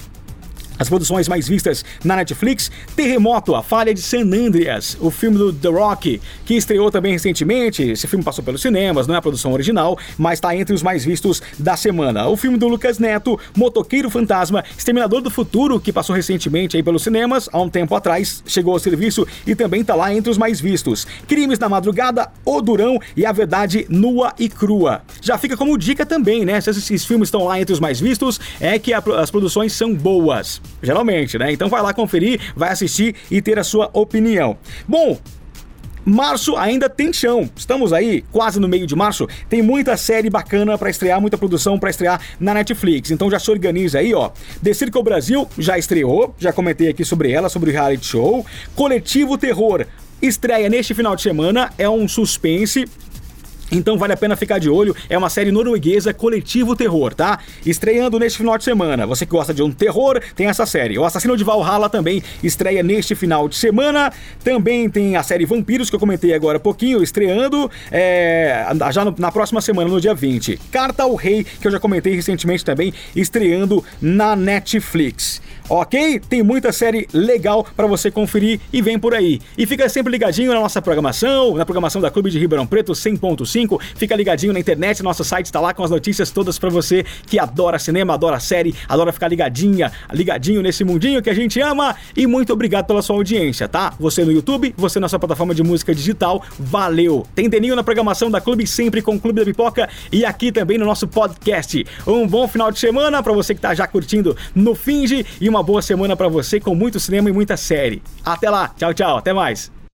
as 0.79 0.89
produções 0.89 1.27
mais 1.27 1.47
vistas 1.47 1.85
na 2.03 2.15
Netflix, 2.15 2.71
Terremoto, 2.95 3.53
A 3.53 3.61
Falha 3.61 3.93
de 3.93 4.01
San 4.01 4.21
Andreas, 4.21 4.97
o 4.99 5.11
filme 5.11 5.37
do 5.37 5.53
The 5.53 5.67
Rock, 5.67 6.21
que 6.45 6.55
estreou 6.55 6.89
também 6.89 7.11
recentemente. 7.11 7.83
Esse 7.83 8.07
filme 8.07 8.23
passou 8.23 8.43
pelos 8.43 8.61
cinemas, 8.61 9.05
não 9.05 9.15
é 9.15 9.17
a 9.17 9.21
produção 9.21 9.51
original, 9.51 9.97
mas 10.17 10.39
está 10.39 10.55
entre 10.55 10.73
os 10.73 10.81
mais 10.81 11.03
vistos 11.03 11.41
da 11.59 11.75
semana. 11.75 12.27
O 12.27 12.37
filme 12.37 12.57
do 12.57 12.67
Lucas 12.67 12.97
Neto, 12.97 13.39
Motoqueiro 13.55 14.09
Fantasma, 14.09 14.63
Exterminador 14.77 15.21
do 15.21 15.29
Futuro, 15.29 15.79
que 15.79 15.91
passou 15.91 16.15
recentemente 16.15 16.77
aí 16.77 16.83
pelos 16.83 17.03
cinemas, 17.03 17.49
há 17.51 17.59
um 17.59 17.69
tempo 17.69 17.93
atrás, 17.93 18.41
chegou 18.47 18.73
ao 18.73 18.79
serviço 18.79 19.27
e 19.45 19.53
também 19.53 19.81
está 19.81 19.95
lá 19.95 20.13
entre 20.13 20.31
os 20.31 20.37
mais 20.37 20.61
vistos. 20.61 21.05
Crimes 21.27 21.59
na 21.59 21.67
Madrugada, 21.67 22.31
O 22.45 22.61
Durão 22.61 22.99
e 23.17 23.25
A 23.25 23.31
Verdade 23.31 23.85
Nua 23.89 24.33
e 24.39 24.47
Crua. 24.47 25.01
Já 25.21 25.37
fica 25.37 25.57
como 25.57 25.77
dica 25.77 26.05
também, 26.05 26.45
né? 26.45 26.61
Se 26.61 26.69
esses 26.69 27.05
filmes 27.05 27.27
estão 27.27 27.43
lá 27.43 27.59
entre 27.59 27.73
os 27.73 27.79
mais 27.79 27.99
vistos, 27.99 28.39
é 28.61 28.79
que 28.79 28.93
as 28.93 29.29
produções 29.29 29.73
são 29.73 29.93
boas. 29.93 30.61
Geralmente, 30.81 31.37
né? 31.37 31.51
Então 31.51 31.69
vai 31.69 31.81
lá 31.81 31.93
conferir, 31.93 32.39
vai 32.55 32.69
assistir 32.69 33.15
e 33.29 33.41
ter 33.41 33.59
a 33.59 33.63
sua 33.63 33.89
opinião. 33.93 34.57
Bom, 34.87 35.17
Março 36.05 36.55
ainda 36.55 36.89
tem 36.89 37.13
chão. 37.13 37.49
Estamos 37.55 37.93
aí 37.93 38.23
quase 38.31 38.59
no 38.59 38.67
meio 38.67 38.87
de 38.87 38.95
março. 38.95 39.27
Tem 39.47 39.61
muita 39.61 39.95
série 39.95 40.29
bacana 40.29 40.77
para 40.77 40.89
estrear, 40.89 41.21
muita 41.21 41.37
produção 41.37 41.77
para 41.77 41.89
estrear 41.89 42.19
na 42.39 42.53
Netflix. 42.53 43.11
Então 43.11 43.29
já 43.29 43.37
se 43.37 43.51
organiza 43.51 43.99
aí, 43.99 44.13
ó. 44.13 44.31
The 44.63 44.73
Circle 44.73 45.03
Brasil 45.03 45.47
já 45.57 45.77
estreou, 45.77 46.33
já 46.39 46.51
comentei 46.51 46.89
aqui 46.89 47.05
sobre 47.05 47.31
ela, 47.31 47.49
sobre 47.49 47.69
o 47.69 47.73
reality 47.73 48.05
show. 48.05 48.45
Coletivo 48.75 49.37
Terror 49.37 49.85
estreia 50.21 50.67
neste 50.67 50.93
final 50.93 51.15
de 51.15 51.21
semana, 51.21 51.71
é 51.77 51.89
um 51.89 52.07
suspense 52.07 52.85
então 53.71 53.97
vale 53.97 54.13
a 54.13 54.17
pena 54.17 54.35
ficar 54.35 54.59
de 54.59 54.69
olho. 54.69 54.95
É 55.09 55.17
uma 55.17 55.29
série 55.29 55.51
norueguesa 55.51 56.13
Coletivo 56.13 56.75
Terror, 56.75 57.13
tá? 57.13 57.39
Estreando 57.65 58.19
neste 58.19 58.37
final 58.37 58.57
de 58.57 58.63
semana. 58.63 59.05
Você 59.05 59.25
que 59.25 59.31
gosta 59.31 59.53
de 59.53 59.61
um 59.61 59.71
terror, 59.71 60.21
tem 60.35 60.47
essa 60.47 60.65
série. 60.65 60.97
O 60.97 61.05
Assassino 61.05 61.37
de 61.37 61.43
Valhalla 61.43 61.89
também 61.89 62.23
estreia 62.43 62.83
neste 62.83 63.15
final 63.15 63.47
de 63.47 63.55
semana. 63.55 64.11
Também 64.43 64.89
tem 64.89 65.15
a 65.15 65.23
série 65.23 65.45
Vampiros, 65.45 65.89
que 65.89 65.95
eu 65.95 65.99
comentei 65.99 66.33
agora 66.33 66.57
há 66.57 66.59
pouquinho, 66.59 67.03
estreando 67.03 67.69
é, 67.91 68.65
já 68.91 69.05
no, 69.05 69.15
na 69.17 69.31
próxima 69.31 69.61
semana, 69.61 69.89
no 69.89 70.01
dia 70.01 70.13
20. 70.13 70.59
Carta 70.71 71.03
ao 71.03 71.15
Rei, 71.15 71.43
que 71.43 71.67
eu 71.67 71.71
já 71.71 71.79
comentei 71.79 72.15
recentemente 72.15 72.63
também, 72.63 72.93
estreando 73.15 73.83
na 74.01 74.35
Netflix 74.35 75.41
ok? 75.69 76.19
Tem 76.19 76.41
muita 76.41 76.71
série 76.71 77.07
legal 77.13 77.65
para 77.75 77.87
você 77.87 78.09
conferir 78.09 78.59
e 78.73 78.81
vem 78.81 78.97
por 78.97 79.13
aí. 79.13 79.39
E 79.57 79.65
fica 79.65 79.87
sempre 79.87 80.11
ligadinho 80.11 80.53
na 80.53 80.59
nossa 80.59 80.81
programação, 80.81 81.55
na 81.55 81.65
programação 81.65 82.01
da 82.01 82.09
Clube 82.09 82.31
de 82.31 82.39
Ribeirão 82.39 82.65
Preto 82.65 82.93
100.5. 82.93 83.79
Fica 83.95 84.15
ligadinho 84.15 84.53
na 84.53 84.59
internet, 84.59 85.03
nosso 85.03 85.23
site 85.23 85.45
está 85.45 85.59
lá 85.59 85.73
com 85.73 85.83
as 85.83 85.91
notícias 85.91 86.31
todas 86.31 86.57
para 86.57 86.69
você 86.69 87.05
que 87.27 87.39
adora 87.39 87.77
cinema, 87.77 88.13
adora 88.13 88.39
série, 88.39 88.73
adora 88.87 89.11
ficar 89.11 89.27
ligadinha, 89.27 89.91
ligadinho 90.11 90.61
nesse 90.61 90.83
mundinho 90.83 91.21
que 91.21 91.29
a 91.29 91.33
gente 91.33 91.59
ama. 91.61 91.95
E 92.15 92.25
muito 92.25 92.51
obrigado 92.51 92.85
pela 92.85 93.01
sua 93.01 93.15
audiência, 93.15 93.67
tá? 93.67 93.93
Você 93.99 94.25
no 94.25 94.31
YouTube, 94.31 94.73
você 94.77 94.99
na 94.99 95.07
sua 95.07 95.19
plataforma 95.19 95.53
de 95.53 95.63
música 95.63 95.93
digital, 95.93 96.43
valeu! 96.57 97.25
Tem 97.35 97.49
Deninho 97.49 97.75
na 97.75 97.83
programação 97.83 98.29
da 98.29 98.41
Clube, 98.41 98.65
sempre 98.65 99.01
com 99.01 99.15
o 99.15 99.19
Clube 99.19 99.39
da 99.39 99.45
Pipoca 99.45 99.89
e 100.11 100.25
aqui 100.25 100.51
também 100.51 100.77
no 100.77 100.85
nosso 100.85 101.07
podcast. 101.07 101.85
Um 102.07 102.27
bom 102.27 102.47
final 102.47 102.71
de 102.71 102.79
semana 102.79 103.21
para 103.21 103.33
você 103.33 103.53
que 103.53 103.61
tá 103.61 103.73
já 103.73 103.87
curtindo 103.87 104.35
no 104.55 104.75
Finge 104.75 105.25
e 105.39 105.49
uma 105.49 105.58
uma 105.59 105.63
boa 105.63 105.81
semana 105.81 106.15
para 106.15 106.29
você 106.29 106.57
com 106.57 106.73
muito 106.73 106.99
cinema 107.01 107.29
e 107.29 107.33
muita 107.33 107.57
série. 107.57 108.01
Até 108.23 108.49
lá, 108.49 108.69
tchau, 108.69 108.93
tchau, 108.93 109.17
até 109.17 109.33
mais. 109.33 109.69